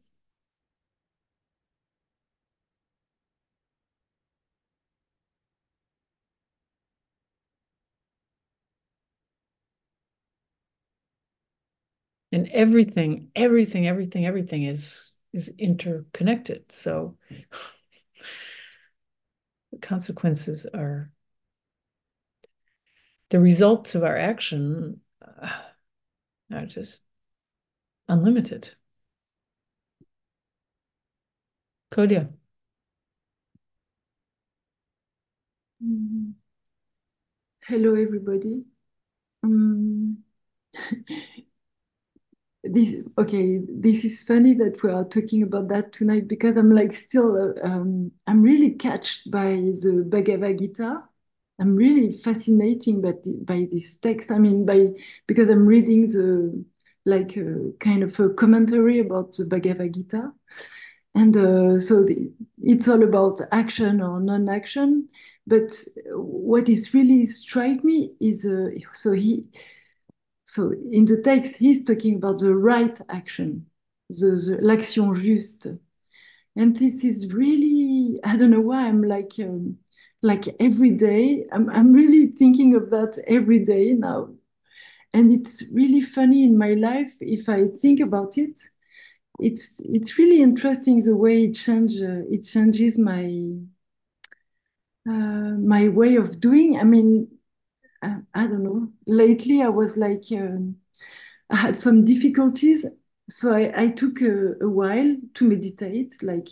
[12.32, 16.70] And everything, everything, everything, everything is is interconnected.
[16.70, 17.16] So
[19.72, 21.10] the consequences are
[23.30, 25.48] the results of our action uh,
[26.52, 27.02] are just
[28.08, 28.74] unlimited.
[31.90, 32.30] Claudia.
[35.82, 36.34] Mm.
[37.62, 38.64] Hello, everybody.
[39.42, 40.18] Um,
[42.62, 46.92] this okay this is funny that we are talking about that tonight because i'm like
[46.92, 49.46] still uh, um, i'm really catched by
[49.82, 51.02] the bhagavad gita.
[51.58, 53.12] I'm really fascinating by,
[53.44, 54.30] by this text.
[54.30, 54.88] I mean by
[55.26, 56.64] because i'm reading the
[57.06, 60.32] like uh, kind of a commentary about the bhagavad gita.
[61.14, 62.30] And uh, so the,
[62.62, 65.08] it's all about action or non-action.
[65.46, 65.72] But
[66.12, 69.46] what is really strike me is uh, so he
[70.50, 73.66] so in the text, he's talking about the right action,
[74.08, 75.78] the, l'action juste.
[76.56, 79.78] And this is really, I don't know why I'm like, um,
[80.22, 84.30] like every day, I'm, I'm really thinking of that every day now.
[85.14, 88.60] And it's really funny in my life if I think about it.
[89.38, 93.24] It's it's really interesting the way it change uh, it changes my
[95.08, 96.76] uh, my way of doing.
[96.76, 97.28] I mean,
[98.02, 98.88] I, I, don't know.
[99.06, 100.76] Lately, I was like, um,
[101.50, 102.86] I had some difficulties.
[103.28, 106.48] So I, I took a, a, while to meditate, like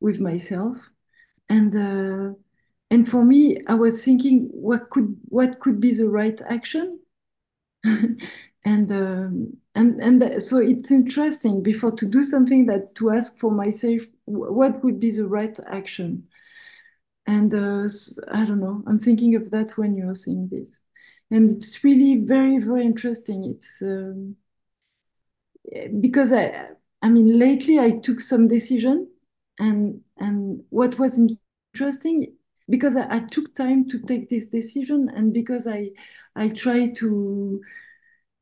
[0.00, 0.78] with myself.
[1.48, 2.34] And uh,
[2.90, 7.00] and for me, I was thinking, what could what could be the right action?
[7.84, 13.50] and um, and and so it's interesting before to do something that to ask for
[13.50, 16.26] myself what would be the right action
[17.34, 17.88] and uh,
[18.32, 18.82] i don't know.
[18.86, 20.70] I'm thinking of that when you're saying this.
[21.30, 23.38] And it's really very very interesting.
[23.54, 24.36] It's um,
[26.00, 26.68] because i
[27.02, 29.08] i mean lately i took some decision
[29.58, 31.18] and and what was
[31.74, 32.32] interesting
[32.68, 35.90] because I, I took time to take this decision and because i
[36.36, 37.60] i try to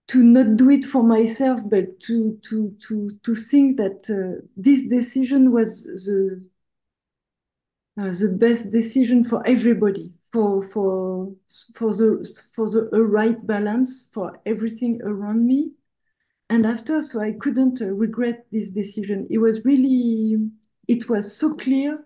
[0.08, 4.88] to not do it for myself, but to to to to think that uh, this
[4.88, 6.48] decision was the
[7.98, 11.32] uh, the best decision for everybody, for for
[11.76, 15.72] for the for the right balance for everything around me,
[16.50, 19.26] and after, so I couldn't uh, regret this decision.
[19.30, 20.50] It was really,
[20.86, 22.04] it was so clear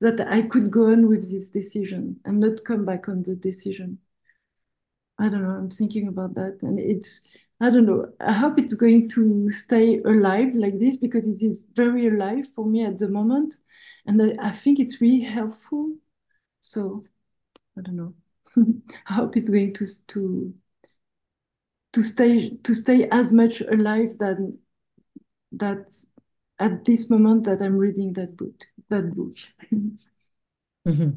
[0.00, 3.98] that I could go on with this decision and not come back on the decision.
[5.18, 5.50] I don't know.
[5.50, 7.20] I'm thinking about that, and it's
[7.60, 8.12] I don't know.
[8.20, 12.66] I hope it's going to stay alive like this because it is very alive for
[12.66, 13.54] me at the moment.
[14.06, 15.96] And I, think it's really helpful.
[16.60, 17.04] So
[17.78, 18.14] I don't know.
[19.08, 20.54] I hope it's going to to
[21.92, 24.58] to stay to stay as much alive than
[25.52, 25.86] that
[26.58, 29.36] at this moment that I'm reading that book that book.
[29.72, 29.96] mm
[30.84, 31.12] -hmm.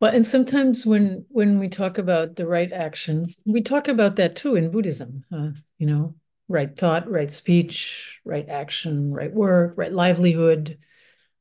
[0.00, 4.36] Well, and sometimes when when we talk about the right action, we talk about that
[4.36, 5.24] too in Buddhism.
[5.30, 6.14] Uh, you know,
[6.52, 10.78] right thought, right speech, right action, right work, right livelihood.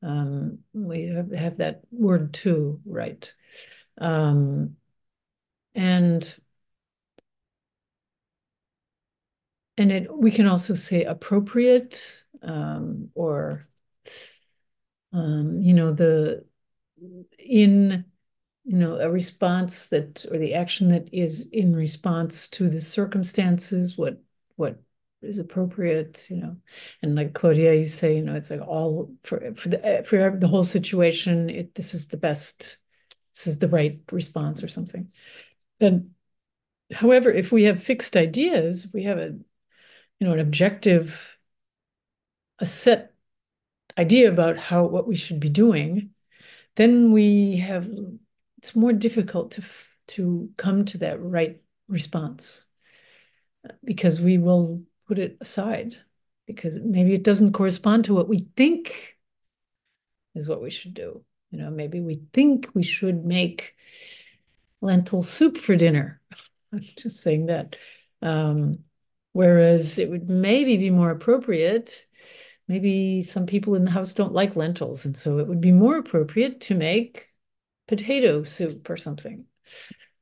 [0.02, 3.32] Um, we have, have, that word too, right?
[4.00, 4.78] Um,
[5.76, 6.36] and
[9.78, 13.68] and it we can also say appropriate um, or
[15.14, 16.46] um, you know the
[17.38, 18.06] in
[18.64, 23.98] you know, a response that or the action that is in response to the circumstances,
[23.98, 24.22] what
[24.56, 24.80] what
[25.22, 26.58] is appropriate, you know.
[27.02, 30.38] And like Claudia, you say, you know, it's like all for for the eh, for
[30.38, 32.78] the whole situation, it this is the best,
[33.34, 35.12] this is the right response or something.
[35.80, 36.12] And
[36.94, 39.38] however, if we have fixed ideas, we have a
[40.20, 41.38] you know an objective,
[42.60, 43.14] a set
[43.98, 46.12] idea about how what we should be doing,
[46.76, 47.90] then we have
[48.58, 49.64] it's more difficult to
[50.08, 52.66] to come to that right response
[53.84, 55.98] because we will put it aside
[56.48, 59.18] because maybe it doesn't correspond to what we think
[60.36, 61.22] is what we should do.
[61.50, 63.76] You know, maybe we think we should make
[64.80, 66.22] lentil soup for dinner.
[66.74, 67.76] I'm just saying that.
[68.22, 68.86] Um,
[69.34, 72.06] whereas it would maybe be more appropriate.
[72.70, 75.98] Maybe some people in the house don't like lentils, and so it would be more
[75.98, 77.28] appropriate to make
[77.90, 79.44] potato soup or something.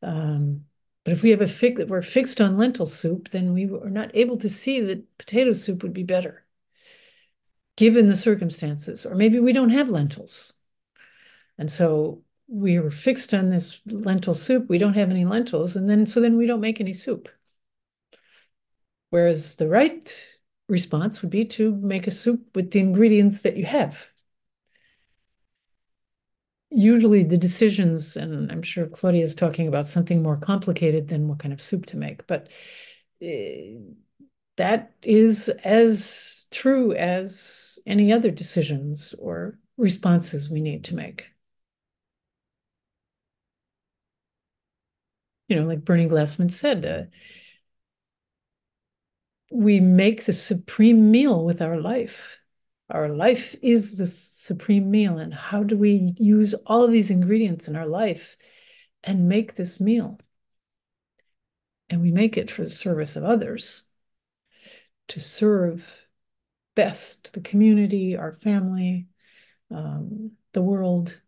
[0.01, 0.61] Um,
[1.09, 3.89] but if we have a fix that we're fixed on lentil soup, then we are
[3.89, 6.45] not able to see that potato soup would be better,
[7.77, 9.07] given the circumstances.
[9.07, 10.53] Or maybe we don't have lentils,
[11.57, 14.69] and so we are fixed on this lentil soup.
[14.69, 17.27] We don't have any lentils, and then so then we don't make any soup.
[19.09, 20.37] Whereas the right
[20.67, 24.05] response would be to make a soup with the ingredients that you have
[26.71, 31.39] usually the decisions, and I'm sure Claudia is talking about something more complicated than what
[31.39, 32.49] kind of soup to make, but
[33.23, 33.79] uh,
[34.57, 41.31] that is as true as any other decisions or responses we need to make.
[45.47, 47.03] You know, like Bernie Glassman said, uh,
[49.51, 52.37] we make the supreme meal with our life.
[52.89, 55.19] Our life is the supreme meal.
[55.19, 58.35] And how do we use all of these ingredients in our life
[59.03, 60.19] and make this meal?
[61.89, 63.83] And we make it for the service of others,
[65.09, 66.07] to serve
[66.75, 69.07] best the community, our family,
[69.71, 71.19] um, the world.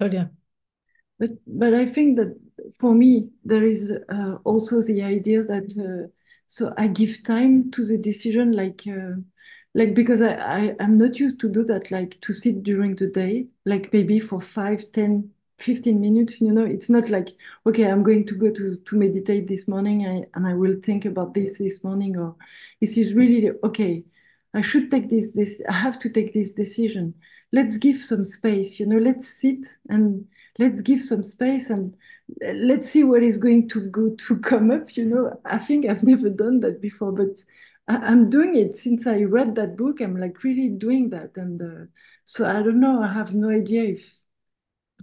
[0.00, 0.26] Oh yeah.
[1.18, 2.38] But but I think that
[2.80, 6.10] for me there is uh, also the idea that uh,
[6.48, 9.16] so I give time to the decision, like uh,
[9.74, 13.10] like because I, I i'm not used to do that like to sit during the
[13.10, 15.30] day like maybe for five ten
[15.60, 17.30] 15 minutes you know it's not like
[17.66, 21.04] okay i'm going to go to, to meditate this morning I, and i will think
[21.06, 22.36] about this this morning or
[22.80, 24.04] this is really okay
[24.54, 27.14] i should take this this i have to take this decision
[27.52, 30.26] let's give some space you know let's sit and
[30.58, 31.96] let's give some space and
[32.54, 35.40] let's see what is going to go to come up you know.
[35.44, 37.42] I think i've never done that before but
[37.88, 38.76] I, am doing it.
[38.76, 41.36] Since i read that book i'm like really doing that.
[41.36, 41.86] And uh,
[42.24, 43.02] so i don't know.
[43.02, 44.14] I have no idea if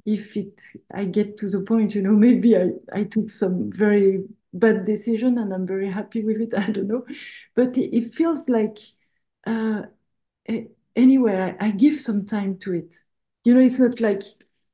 [0.05, 0.61] if it
[0.93, 2.11] i get to the point you know.
[2.27, 4.23] Maybe i i took some very
[4.53, 6.53] bad decision and i'm very happy with it.
[6.57, 7.05] I don't know.
[7.55, 8.77] But it, it feels like
[9.47, 9.83] uh,
[10.95, 12.95] anyway I, I give some time to it.
[13.43, 14.23] You know it's not like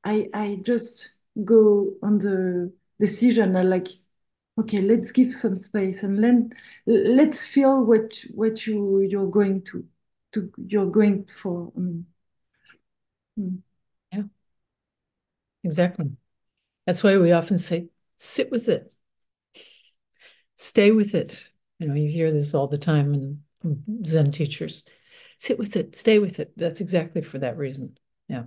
[0.03, 3.87] i i just go on the decision I like
[4.59, 6.53] okay let's give some space and then
[6.85, 9.85] let's feel what what you you're going to
[10.33, 12.05] to you're going for I mean,
[13.37, 13.55] hmm.
[14.11, 14.23] yeah.
[15.63, 16.11] Exactly.
[16.85, 18.91] That's why we often say sit with it.
[20.57, 21.49] Stay with it.
[21.79, 24.85] You know you hear this all the time in zen teachers
[25.41, 28.43] sit with it stay with it that's exactly for that reason yeah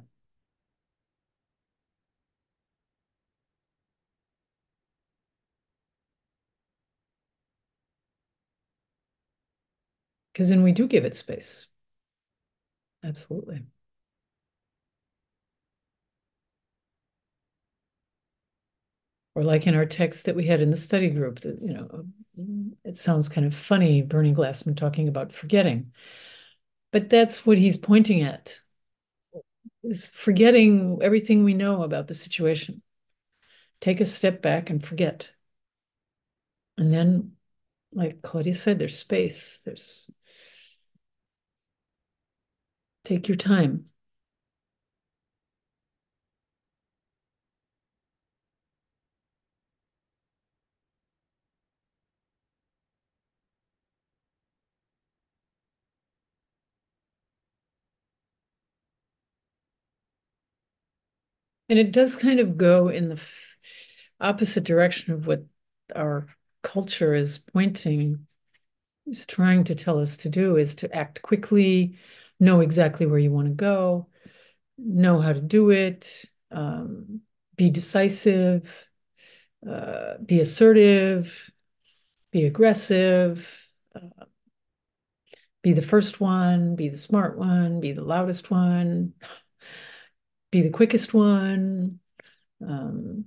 [10.32, 11.66] because then we do give it space.
[13.04, 13.64] Absolutely.
[19.34, 22.04] Or like in our text that we had in the study group, that you know,
[22.84, 25.92] it sounds kind of funny, Bernie Glassman talking about forgetting.
[26.94, 28.60] But that's what he's pointing at
[29.82, 32.82] is forgetting everything we know about the situation.
[33.80, 35.32] Take a step back and forget.
[36.78, 37.32] And then,
[37.92, 40.08] like Claudia said, there's space, there's
[43.02, 43.90] Take your time.
[61.74, 63.20] And it does kind of go in the
[64.20, 65.44] opposite direction of what
[65.96, 66.28] our
[66.62, 68.28] culture is pointing,
[69.08, 71.98] is trying to tell us to do, is to act quickly,
[72.38, 74.06] know exactly where you want to go,
[74.78, 77.22] know how to do it, um,
[77.56, 78.86] be decisive,
[79.68, 81.50] uh, be assertive,
[82.30, 83.52] be aggressive,
[83.96, 84.26] uh,
[85.60, 89.14] be the first one, be the smart one, be the loudest one,
[90.54, 91.98] be the quickest one.
[92.66, 93.26] Um,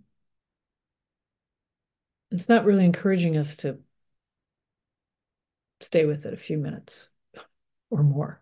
[2.31, 3.79] it's not really encouraging us to
[5.79, 7.09] stay with it a few minutes
[7.89, 8.41] or more.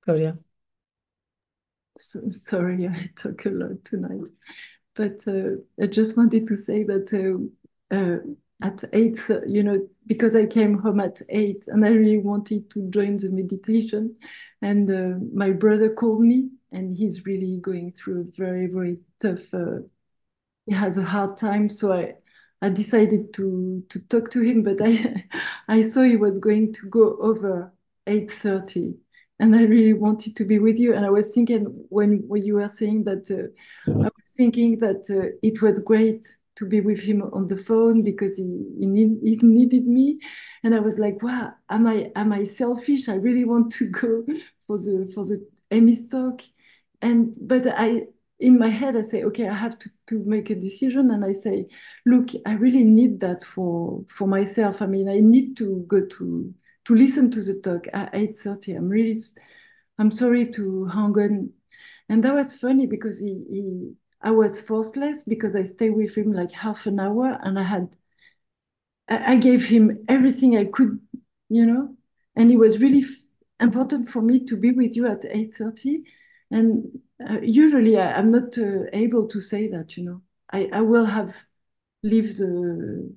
[0.00, 0.38] Claudia.
[1.96, 4.28] So, sorry, I talk a lot tonight,
[4.94, 7.12] but uh, I just wanted to say that
[7.92, 8.18] uh, uh,
[8.62, 12.90] at eight, you know, because I came home at eight and I really wanted to
[12.90, 14.16] join the meditation,
[14.62, 19.42] and uh, my brother called me, and he's really going through a very very tough.
[19.52, 19.80] Uh,
[20.66, 22.14] he has a hard time, so I.
[22.60, 25.24] I decided to to talk to him, but I
[25.68, 27.72] I saw he was going to go over
[28.08, 28.96] 8:30
[29.40, 30.94] and I really wanted to be with you.
[30.94, 33.48] And I was thinking when, when you were saying that, uh,
[34.02, 36.26] I was thinking that uh, it was great
[36.58, 38.44] to be with him on the phone because he,
[38.78, 40.18] he, need, he, needed me.
[40.62, 43.08] And I was like, wow, am I am I selfish?
[43.08, 44.24] I really want to go
[44.66, 46.42] for the for the Amy's talk.
[47.00, 48.06] And but I
[48.40, 51.10] in my head I say, okay, I have to, to make a decision.
[51.10, 51.66] And I say,
[52.06, 54.82] look, I really need that for for myself.
[54.82, 56.54] I mean, I need to go to
[56.88, 58.78] to listen to the talk at 8.30.
[58.78, 59.20] I'm really,
[59.98, 61.50] I'm sorry to hang on.
[62.08, 66.32] And that was funny because he, he I was forceless because I stayed with him
[66.32, 67.96] like half an hour and I had,
[69.08, 71.00] I, gave him everything I could,
[71.48, 71.96] you know,
[72.36, 73.04] and it was really
[73.60, 76.02] important for me to be with you at 8.30.
[76.50, 80.80] And uh, usually I, am not uh, able to say that, you know, I, I
[80.80, 81.34] will have
[82.02, 83.14] leave the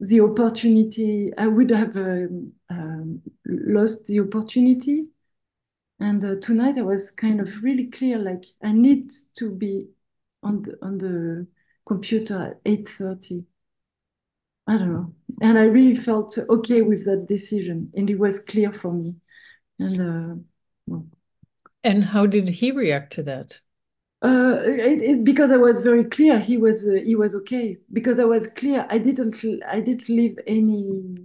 [0.00, 5.06] the opportunity, I would have um, um, lost the opportunity.
[5.98, 9.88] And uh, tonight I was kind of really clear, like I need to be
[10.42, 11.46] on the, on the
[11.86, 13.44] computer at 8.30.
[14.66, 15.14] I don't know.
[15.40, 17.92] And I really felt okay with that decision.
[17.94, 19.14] And it was clear for me.
[19.78, 20.42] And uh,
[20.86, 21.06] well.
[21.84, 23.60] And how did he react to that?
[24.22, 27.78] Uh, it, it, because I was very clear, he was uh, he was okay.
[27.92, 29.36] Because I was clear, I didn't
[29.68, 31.16] I didn't leave any.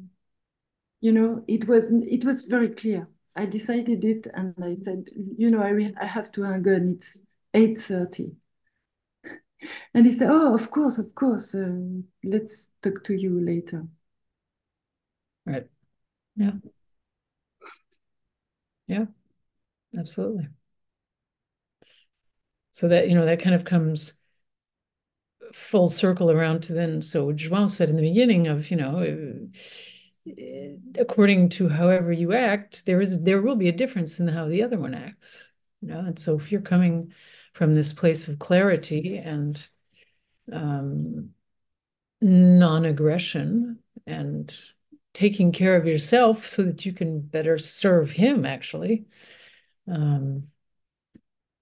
[1.00, 3.08] You know, it was it was very clear.
[3.36, 6.94] I decided it, and I said, you know, I I have to hang on.
[6.96, 7.22] It's
[7.54, 8.36] eight thirty.
[9.94, 11.56] And he said, "Oh, of course, of course.
[11.56, 13.88] Uh, let's talk to you later."
[15.46, 15.68] Right.
[16.36, 16.54] Yeah.
[18.88, 19.08] Yeah.
[19.98, 20.50] Absolutely.
[22.72, 24.14] So that, you know, that kind of comes
[25.54, 29.00] full circle around to then, so João said in the beginning of, you know,
[30.98, 34.64] according to however you act, there is there will be a difference in how the
[34.64, 35.50] other one acts.
[35.82, 37.14] You know, and so if you're coming
[37.54, 39.68] from this place of clarity and
[40.52, 41.32] um,
[42.22, 44.56] non-aggression and
[45.14, 49.06] taking care of yourself so that you can better serve him actually
[49.88, 50.48] um,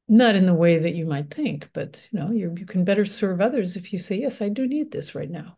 [0.08, 3.06] not in the way that you might think but you know you you can better
[3.06, 5.58] serve others if you say yes i do need this right now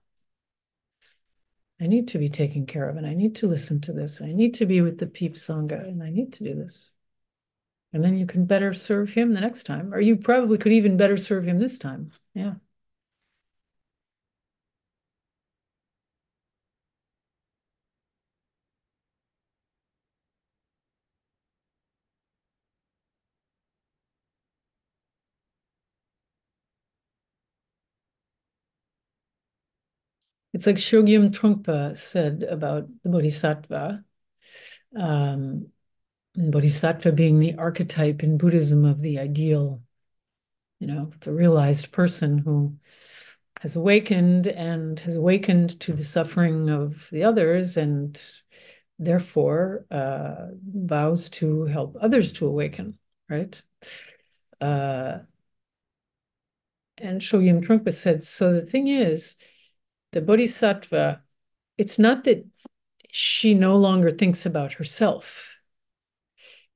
[1.82, 4.32] i need to be taken care of and i need to listen to this i
[4.32, 6.90] need to be with the peep sangha and i need to do this.
[7.94, 10.96] And then you can better serve him the next time or you probably could even
[10.96, 12.12] better serve him this time.
[12.34, 12.54] Yeah
[30.54, 34.04] It's like Chögyam Trungpa said about the Bodhisattva.
[34.96, 35.68] Um,
[36.36, 39.82] bodhisattva being the archetype in Buddhism of the ideal,
[40.80, 42.76] you know, the realized person who
[43.62, 48.22] has awakened and has awakened to the suffering of the others and
[48.98, 52.98] therefore uh, vows to help others to awaken,
[53.30, 53.62] right?
[54.60, 55.20] Uh,
[56.98, 59.38] and Chögyam Trungpa said, so the thing is,
[60.12, 61.24] the bodhisattva,
[61.78, 62.46] it's not that
[63.12, 65.58] she no longer thinks about herself,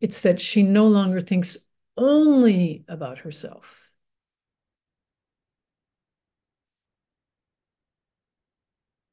[0.01, 1.57] it's that she no longer thinks
[1.97, 3.89] only about herself.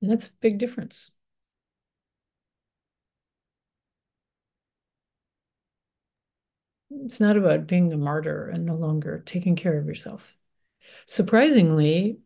[0.03, 1.13] And that's a big difference.
[6.91, 10.37] It's not about being a martyr and no longer taking care of yourself.
[11.07, 12.19] Surprisingly,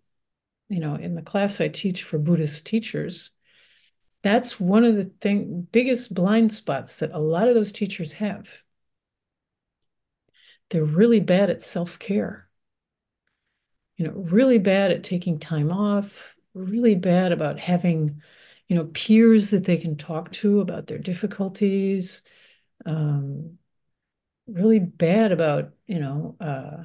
[0.69, 3.33] you know, in the class I teach for Buddhist teachers,
[4.23, 8.49] that's one of the thing, biggest blind spots that a lot of those teachers have.
[10.71, 12.49] They're really bad at self care,
[13.97, 18.23] you know, really bad at taking time off, really bad about having,
[18.69, 22.23] you know, peers that they can talk to about their difficulties,
[22.87, 23.59] um,
[24.47, 26.85] really bad about, you know, uh,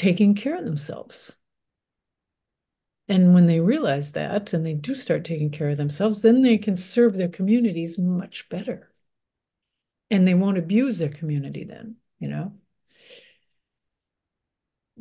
[0.00, 1.36] taking care of themselves.
[3.06, 6.56] And when they realize that and they do start taking care of themselves, then they
[6.56, 8.90] can serve their communities much better.
[10.10, 12.54] And they won't abuse their community then, you know?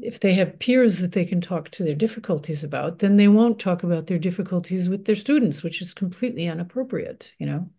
[0.01, 3.57] If they have peers that they can talk to their difficulties about, then they won't
[3.57, 7.69] talk about their difficulties with their students, which is completely inappropriate, you know?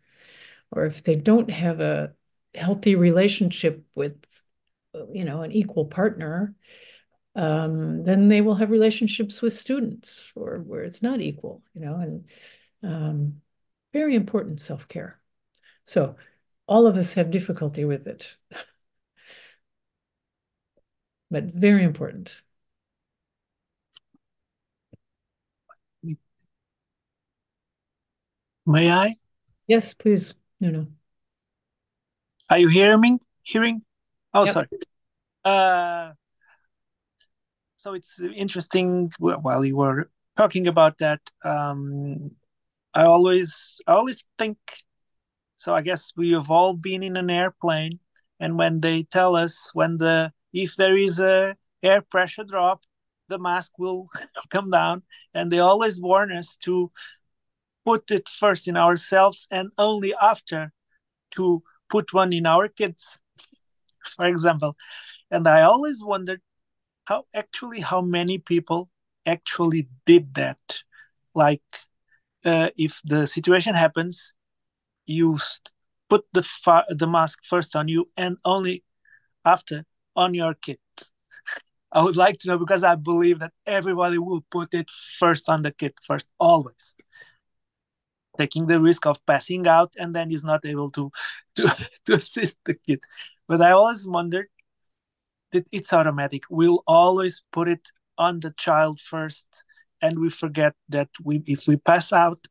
[0.71, 2.15] Or if they don't have a
[2.55, 4.17] healthy relationship with,
[5.13, 6.55] you know, an equal partner,
[7.35, 11.95] um, then they will have relationships with students or where it's not equal, you know,
[11.95, 12.25] and
[12.83, 13.41] um,
[13.93, 15.21] very important self-care.
[15.85, 16.17] So
[16.67, 18.37] all of us have difficulty with it,
[21.31, 22.43] but very important.
[28.67, 29.17] May I?
[29.67, 30.35] Yes, please.
[30.61, 30.87] No, no.
[32.49, 33.19] Are you hearing me?
[33.43, 33.83] Hearing?
[34.35, 34.55] Oh, yep.
[34.55, 34.69] sorry.
[35.45, 36.13] Uh,
[37.81, 42.31] so it's interesting while you were talking about that um,
[42.95, 44.59] i always i always think
[45.57, 47.99] so i guess we have all been in an airplane
[48.39, 52.83] and when they tell us when the if there is a air pressure drop
[53.29, 54.09] the mask will
[54.51, 55.03] come down
[55.33, 56.91] and they always warn us to
[57.87, 60.73] put it first in ourselves and only after
[61.31, 63.19] to put one in our kids
[64.17, 64.77] for example.
[65.31, 66.43] And i always wondered
[67.11, 68.89] how actually how many people
[69.27, 70.79] actually did that?
[71.35, 71.63] Like
[72.45, 74.33] uh, if the situation happens
[75.07, 75.39] you
[76.09, 78.85] put the fa- the mask first on you and only
[79.45, 79.85] after
[80.17, 81.13] on your kids
[81.93, 84.89] i would like to know because i believe that everybody will put it
[85.19, 86.95] first on the kid first always.
[88.39, 91.11] Taking the risk of passing out and then is not able to
[91.57, 91.63] to
[92.07, 93.01] to assist the kid
[93.49, 94.49] but i always wondered
[95.53, 96.45] that it's automatic.
[96.51, 97.89] We'll always put it
[98.19, 99.65] on the child first,
[100.01, 102.47] and we forget that we if we pass out,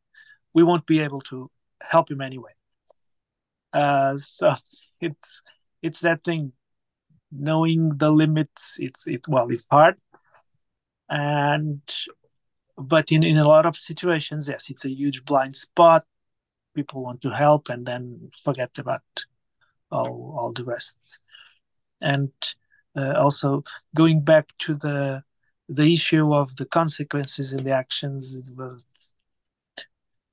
[0.53, 2.51] we won't be able to help him anyway.
[3.73, 4.55] Uh, so
[5.01, 5.41] it's
[5.81, 6.53] it's that thing,
[7.31, 8.77] knowing the limits.
[8.79, 9.95] It's it well, it's hard,
[11.09, 11.81] and
[12.77, 16.05] but in in a lot of situations, yes, it's a huge blind spot.
[16.75, 19.03] People want to help and then forget about
[19.91, 20.97] all all the rest.
[22.01, 22.31] And
[22.95, 23.63] also
[23.95, 25.23] going back to the
[25.67, 29.13] the issue of the consequences in the actions, it was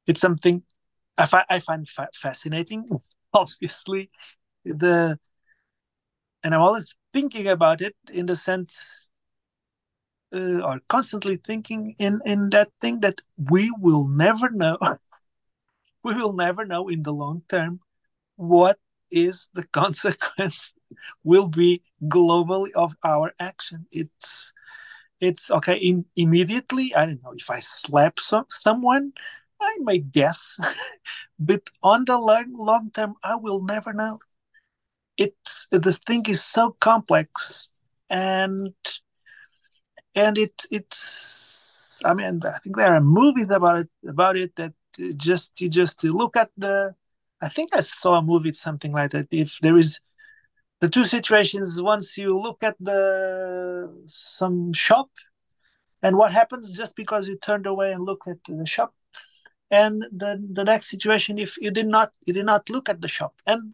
[0.07, 0.63] it's something
[1.19, 2.89] I, fi- I find fa- fascinating.
[3.35, 4.11] Obviously,
[4.65, 5.19] the
[6.43, 9.11] and I'm always thinking about it in the sense
[10.35, 14.79] uh, or constantly thinking in in that thing that we will never know
[16.03, 17.81] we will never know in the long term
[18.37, 18.79] what
[19.11, 20.75] is the consequence
[21.25, 23.87] will be globally of our action.
[23.91, 24.53] It's
[25.21, 29.13] it's okay in immediately i don't know if i slap some, someone
[29.61, 30.61] i might guess
[31.39, 34.19] but on the long long term i will never know.
[35.17, 37.71] It's the thing is so complex
[38.11, 38.75] and
[40.15, 44.73] and it it's i mean i think there are movies about it about it that
[45.01, 46.95] uh, just you just look at the
[47.41, 49.29] i think i saw a movie something like that.
[49.31, 50.01] If there is
[50.81, 55.11] the two situations once you look at the some shop
[56.03, 58.95] and what happens just because you turned away and looked at the shop
[59.71, 63.09] and the the next situation if you did not you did not look at the
[63.09, 63.73] shop and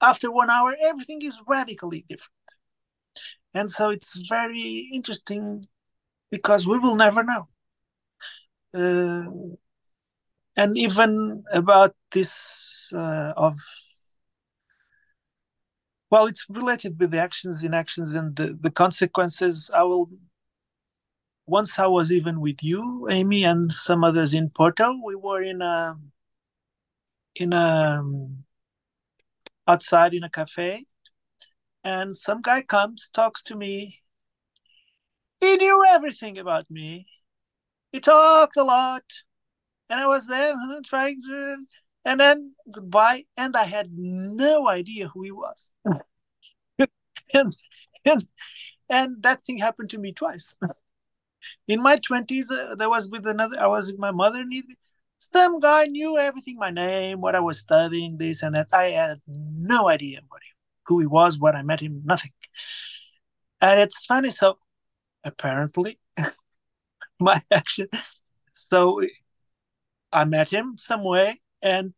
[0.00, 2.32] after one hour everything is radically different.
[3.54, 5.66] And so it's very interesting
[6.30, 7.48] because we will never know.
[8.74, 9.56] Uh,
[10.56, 13.56] and even about this uh, of
[16.10, 20.10] well it's related with the actions in actions and the, the consequences i will
[21.46, 25.62] once i was even with you amy and some others in porto we were in
[25.62, 25.96] a
[27.34, 28.44] in a um,
[29.66, 30.84] outside in a cafe
[31.84, 34.02] and some guy comes, talks to me.
[35.40, 37.06] He knew everything about me.
[37.92, 39.04] He talked a lot.
[39.88, 40.54] And I was there
[40.84, 41.56] trying to,
[42.08, 43.24] and then goodbye.
[43.36, 45.72] And I had no idea who he was.
[47.34, 47.54] and,
[48.04, 48.26] and,
[48.88, 50.56] and that thing happened to me twice.
[51.68, 54.42] In my 20s, uh, there was with another, I was with my mother.
[54.50, 54.64] He,
[55.18, 58.68] some guy knew everything my name, what I was studying, this and that.
[58.72, 60.48] I had no idea what he
[60.86, 62.32] who he was when I met him, nothing.
[63.60, 64.58] And it's funny, so
[65.22, 65.98] apparently
[67.20, 67.88] my action.
[68.54, 69.02] So
[70.10, 71.94] I met him some way and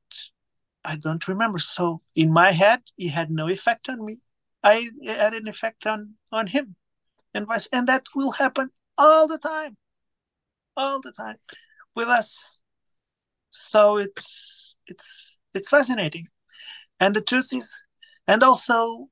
[0.85, 1.59] I don't remember.
[1.59, 4.19] So in my head, he had no effect on me.
[4.63, 6.77] I had an effect on on him,
[7.35, 9.77] and vice, and that will happen all the time,
[10.77, 11.39] all the time
[11.95, 12.63] with us.
[13.51, 16.29] So it's it's it's fascinating,
[17.01, 17.85] and the truth is,
[18.27, 19.09] and also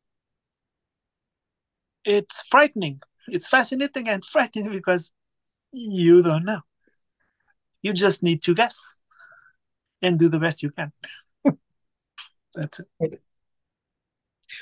[2.05, 5.13] it's frightening it's fascinating and frightening because
[5.73, 6.61] you don't know
[7.83, 9.01] you just need to guess
[10.03, 10.93] and do the best you can.
[12.55, 13.23] That's it.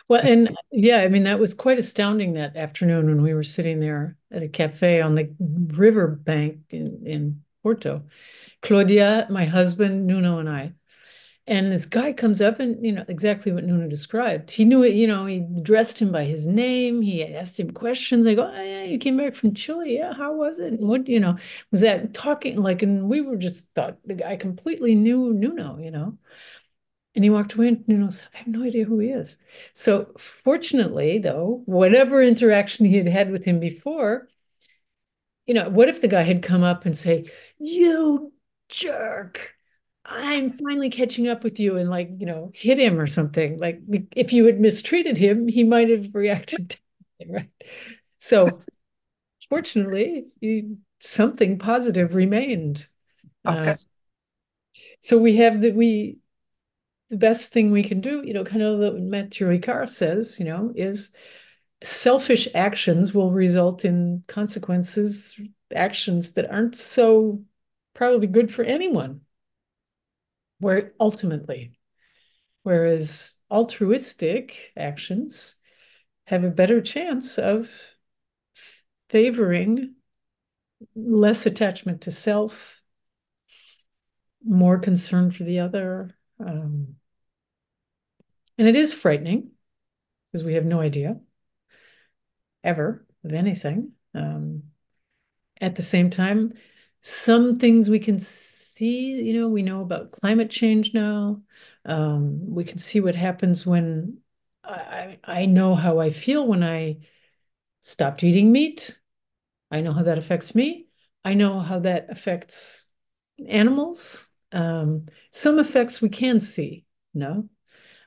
[0.08, 3.78] Well and yeah i mean that was quite astounding that afternoon when we were sitting
[3.80, 8.02] there at a cafe on the river bank in, in porto.
[8.62, 10.74] Claudia my husband nuno and i
[11.48, 14.50] and this guy comes up and, you know, exactly what Nuno described.
[14.50, 17.02] He knew it, you know, he dressed him by his name.
[17.02, 18.26] He asked him questions.
[18.26, 19.96] I go, oh, yeah, you came back from Chile.
[19.96, 20.72] Yeah, how was it?
[20.72, 21.36] And what, you know,
[21.70, 25.92] was that talking like, and we were just thought the guy completely knew Nuno, you
[25.92, 26.18] know.
[27.14, 29.38] And he walked away and Nuno said, I have no idea who he is.
[29.72, 34.28] So fortunately, though, whatever interaction he had had with him before,
[35.46, 38.32] you know, what if the guy had come up and say, you
[38.68, 39.55] jerk,
[40.08, 43.58] I'm finally catching up with you and like, you know, hit him or something.
[43.58, 43.80] Like
[44.14, 46.78] if you had mistreated him, he might have reacted
[47.28, 47.50] right?
[48.18, 48.46] So
[49.48, 52.86] fortunately, you, something positive remained.
[53.46, 53.70] Okay.
[53.70, 53.76] Uh,
[55.00, 56.18] so we have that we
[57.08, 60.44] the best thing we can do, you know, kind of what Matthieu Ricard says, you
[60.44, 61.12] know, is
[61.82, 65.40] selfish actions will result in consequences,
[65.72, 67.42] actions that aren't so
[67.94, 69.20] probably good for anyone
[70.58, 71.72] where ultimately,
[72.62, 75.56] whereas altruistic actions
[76.24, 77.70] have a better chance of
[79.08, 79.94] favoring
[80.94, 82.80] less attachment to self,
[84.44, 86.16] more concern for the other.
[86.40, 86.96] Um,
[88.58, 89.50] and it is frightening
[90.32, 91.20] because we have no idea.
[92.64, 93.92] ever of anything.
[94.14, 94.64] Um,
[95.60, 96.54] at the same time,
[97.08, 101.40] some things we can see, you know, we know about climate change now.
[101.84, 104.18] Um, we can see what happens when
[104.64, 106.98] I, I know how I feel when I
[107.80, 108.98] stopped eating meat.
[109.70, 110.88] I know how that affects me.
[111.24, 112.86] I know how that affects
[113.46, 114.28] animals.
[114.50, 117.48] Um, some effects we can see, no.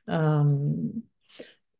[0.09, 1.03] Um,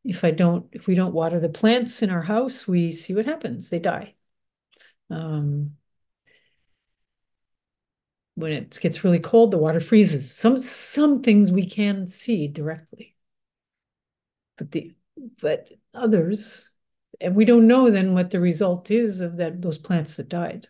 [0.06, 3.26] if I don't, if we don't water the plants in our house, we see what
[3.26, 3.70] happens.
[3.70, 4.16] They die.
[5.10, 5.74] Um,
[8.40, 10.34] when it gets really cold, the water freezes.
[10.34, 13.16] Some some things we can see directly,
[14.58, 14.94] but the
[15.42, 16.74] but others,
[17.20, 20.68] and we don't know then what the result is of that those plants that died,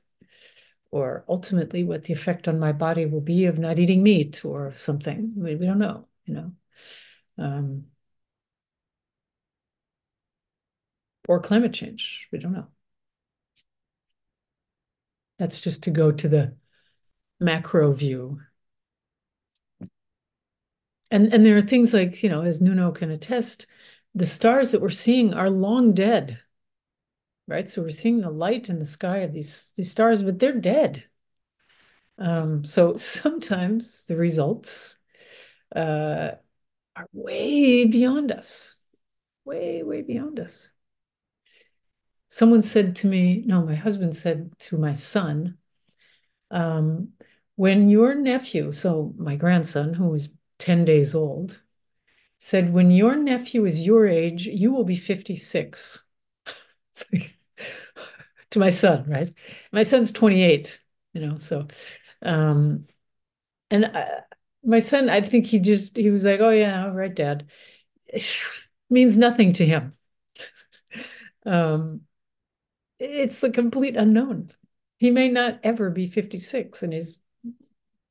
[0.91, 4.73] or ultimately what the effect on my body will be of not eating meat or
[4.75, 5.33] something.
[5.35, 6.51] We, we don't know, you know.
[7.37, 7.85] Um,
[11.27, 12.27] or climate change.
[12.31, 12.67] We don't know.
[15.37, 16.55] That's just to go to the
[17.39, 18.41] macro view.
[21.11, 23.65] And and there are things like, you know, as Nuno can attest,
[24.13, 26.39] the stars that we're seeing are long dead.
[27.47, 27.67] Right?
[27.67, 31.05] So we're seeing the light in the sky of these these stars, but they're dead.
[32.19, 34.99] Um, so sometimes the results
[35.75, 36.31] uh,
[36.95, 38.75] are way beyond us,
[39.45, 40.69] way, way beyond us.
[42.29, 45.57] Someone said to me, no, my husband said to my son,
[46.51, 47.09] um,
[47.59, 50.29] when your nephew, so my grandson, who is
[50.59, 51.61] 10 days old,
[52.37, 56.01] said, When your nephew is your age, you will be 56.
[57.11, 57.37] like,
[58.51, 59.29] to my son, right?
[59.73, 60.79] My son's 28,
[61.11, 61.67] you know, so,
[62.21, 62.87] um,
[63.69, 64.21] and I,
[64.63, 67.49] my son, I think he just, he was like, Oh, yeah, all right, dad.
[68.07, 68.25] It
[68.89, 69.97] means nothing to him.
[71.45, 72.03] um,
[72.99, 74.49] it's the complete unknown.
[74.95, 77.19] He may not ever be 56, and his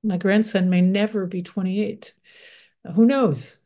[0.03, 2.15] my grandson may never be 28.
[2.95, 3.61] Who knows?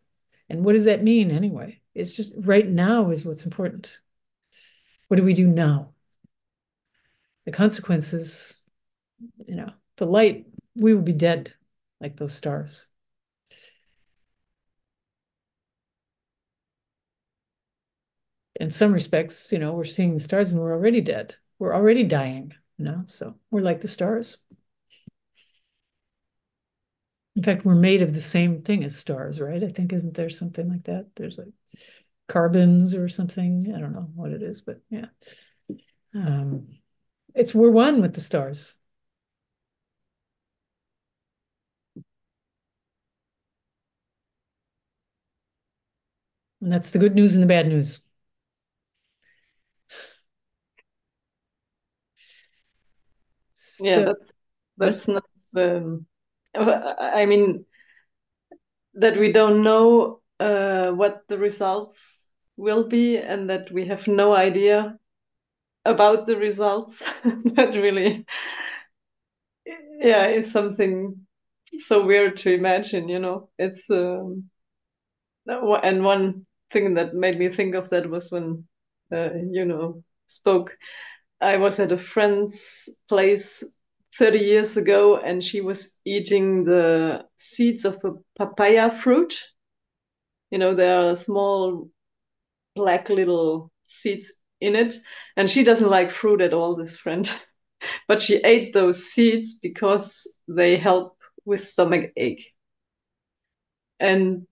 [0.49, 1.80] And what does that mean anyway?
[1.95, 3.99] It's just right now is what's important.
[5.09, 5.93] What do we do now?
[7.45, 8.62] The consequences,
[9.47, 11.53] you know, the light, we will be dead
[12.01, 12.87] like those stars.
[18.61, 21.35] In some respects, you know, we're seeing the stars and we're already dead.
[21.59, 24.39] We're already dying, you know, so we're like the stars.
[27.35, 29.62] In fact, we're made of the same thing as stars, right?
[29.62, 31.07] I think isn't there something like that?
[31.16, 31.53] There's like
[32.28, 33.72] carbons or something.
[33.74, 35.07] I don't know what it is, but yeah.
[36.14, 36.68] Um,
[37.35, 38.74] it's we're one with the stars.
[46.61, 48.01] And that's the good news and the bad news.
[53.80, 54.14] Yeah, so,
[54.78, 55.24] that's, that's not
[55.57, 56.07] um,
[56.55, 57.64] I mean,
[58.94, 64.34] that we don't know uh, what the results will be and that we have no
[64.34, 64.98] idea
[65.84, 67.00] about the results.
[67.24, 68.26] that really,
[70.00, 71.26] yeah, is something
[71.78, 73.48] so weird to imagine, you know.
[73.59, 74.50] It's, um,
[75.46, 78.64] and one thing that made me think of that was when,
[79.12, 80.76] uh, you know, spoke.
[81.40, 83.64] I was at a friend's place
[84.18, 89.34] 30 years ago and she was eating the seeds of a papaya fruit.
[90.50, 91.88] You know, there are small
[92.74, 94.94] black little seeds in it.
[95.36, 97.30] And she doesn't like fruit at all, this friend.
[98.08, 102.52] but she ate those seeds because they help with stomach ache.
[103.98, 104.46] And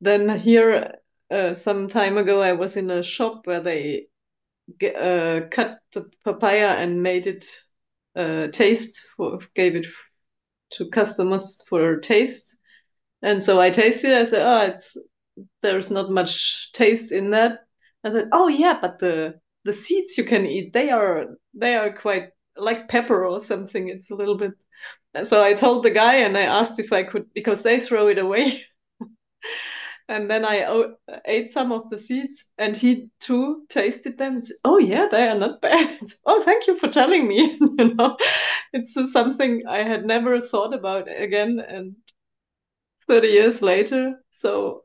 [0.00, 0.94] then here,
[1.30, 4.06] uh, some time ago, I was in a shop where they
[4.82, 7.46] uh, cut the papaya and made it
[8.16, 9.86] uh, taste for, gave it
[10.72, 12.56] to customers for taste.
[13.22, 14.96] And so i tasted i said oh it's
[15.62, 17.60] there's not much taste in that.
[18.04, 21.92] I said oh yeah but the the seeds you can eat they are they are
[21.92, 24.52] quite like pepper or something it's a little bit
[25.24, 28.18] so i told the guy and i asked if i could because they throw it
[28.18, 28.62] away
[30.12, 30.86] and then I
[31.24, 34.42] ate some of the seeds, and he too tasted them.
[34.42, 36.00] Said, oh yeah, they are not bad.
[36.26, 37.58] oh, thank you for telling me.
[37.78, 38.18] you know,
[38.74, 41.60] it's something I had never thought about again.
[41.66, 41.96] And
[43.08, 44.84] thirty years later, so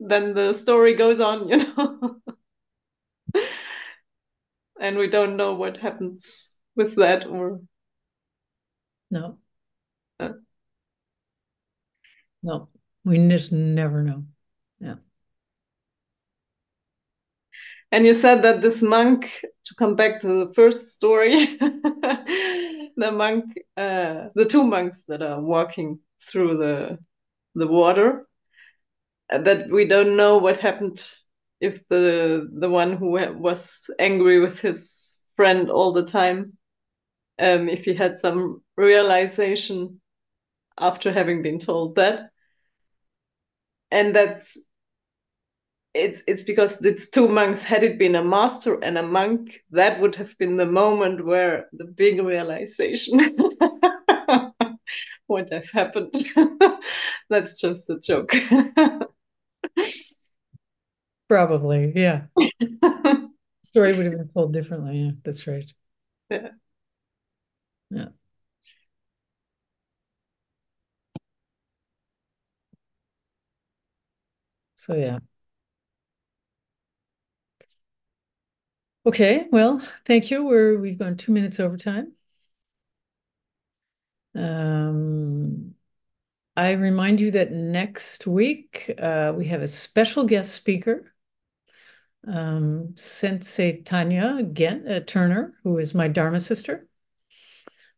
[0.00, 2.16] then the story goes on, you know.
[4.80, 7.60] and we don't know what happens with that or
[9.10, 9.36] no.
[10.18, 10.30] Uh,
[12.42, 12.68] no,
[13.04, 14.24] we just never know.
[14.82, 14.96] Yeah.
[17.92, 23.44] and you said that this monk, to come back to the first story, the monk,
[23.76, 26.98] uh, the two monks that are walking through the
[27.54, 28.26] the water,
[29.30, 31.06] uh, that we don't know what happened
[31.60, 36.54] if the the one who was angry with his friend all the time,
[37.38, 40.00] um, if he had some realization
[40.78, 42.30] after having been told that,
[43.90, 44.58] and that's
[45.94, 50.00] it's it's because it's two monks had it been a master and a monk that
[50.00, 53.20] would have been the moment where the big realization
[55.28, 56.14] would have happened.
[57.30, 58.32] That's just a joke.
[61.28, 62.26] Probably yeah.
[63.62, 65.72] Story would have been told differently yeah that's right.
[66.30, 66.50] Yeah.
[67.90, 68.08] Yeah.
[74.74, 75.18] So yeah
[79.04, 80.44] Okay, well, thank you.
[80.44, 82.12] We're we've gone two minutes over time.
[84.34, 85.74] Um,
[86.56, 91.14] I remind you that next week uh, we have a special guest speaker,
[92.26, 96.86] um, Sensei Tanya again, uh, Turner, who is my Dharma sister,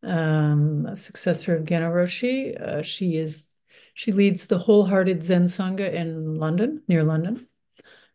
[0.03, 2.59] um, a successor of Genpo Roshi.
[2.59, 3.51] Uh, she is
[3.93, 7.47] she leads the Wholehearted Zen Sangha in London, near London,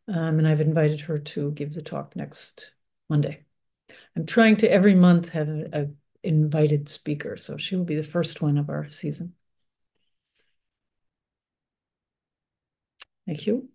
[0.09, 2.73] um, and I've invited her to give the talk next
[3.11, 3.45] Monday.
[4.17, 8.41] I'm trying to every month have an invited speaker, so she will be the first
[8.41, 9.35] one of our season.
[13.27, 13.69] Thank you.